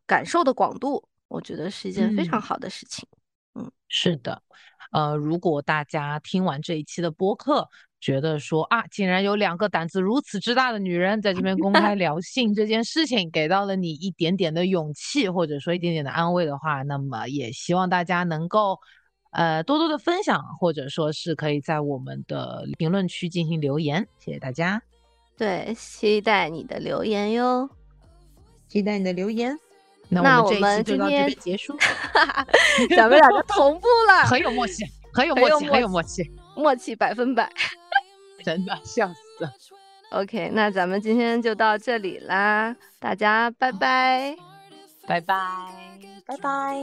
[0.05, 2.41] 感受的广度，我觉得是一件非常嗯。
[2.41, 3.18] 好的事情，嗯。
[3.87, 4.41] 是的，
[4.91, 7.67] 呃，如果大家听完这一期的播客，
[7.99, 18.79] 觉得说，啊，竟然有两个胆子如此之大的女人在这边公开 聊性这件事情，给到了你一点点的勇气，或者说一点点的安慰的话，那么也希望大家能够
[19.31, 24.07] 呃多多的分享，或者说是可以在我们的评论区进行留言。
[24.19, 24.81] 谢谢大家，
[25.37, 27.69] 对，期待你的留言哟。
[28.67, 29.57] 期待你的留言。
[30.09, 31.77] 那我们今天结束，
[32.95, 34.83] 咱们两个同步了， 很有默契，
[35.13, 36.95] 很有默契，很有默契，默契。
[36.95, 37.49] 百分百，
[38.43, 39.51] 真的笑死了。
[40.11, 44.35] OK，那咱们今天就到这里啦，大家拜拜，
[45.07, 45.37] 拜拜，
[46.25, 46.75] 拜拜。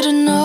[0.00, 0.37] didn't know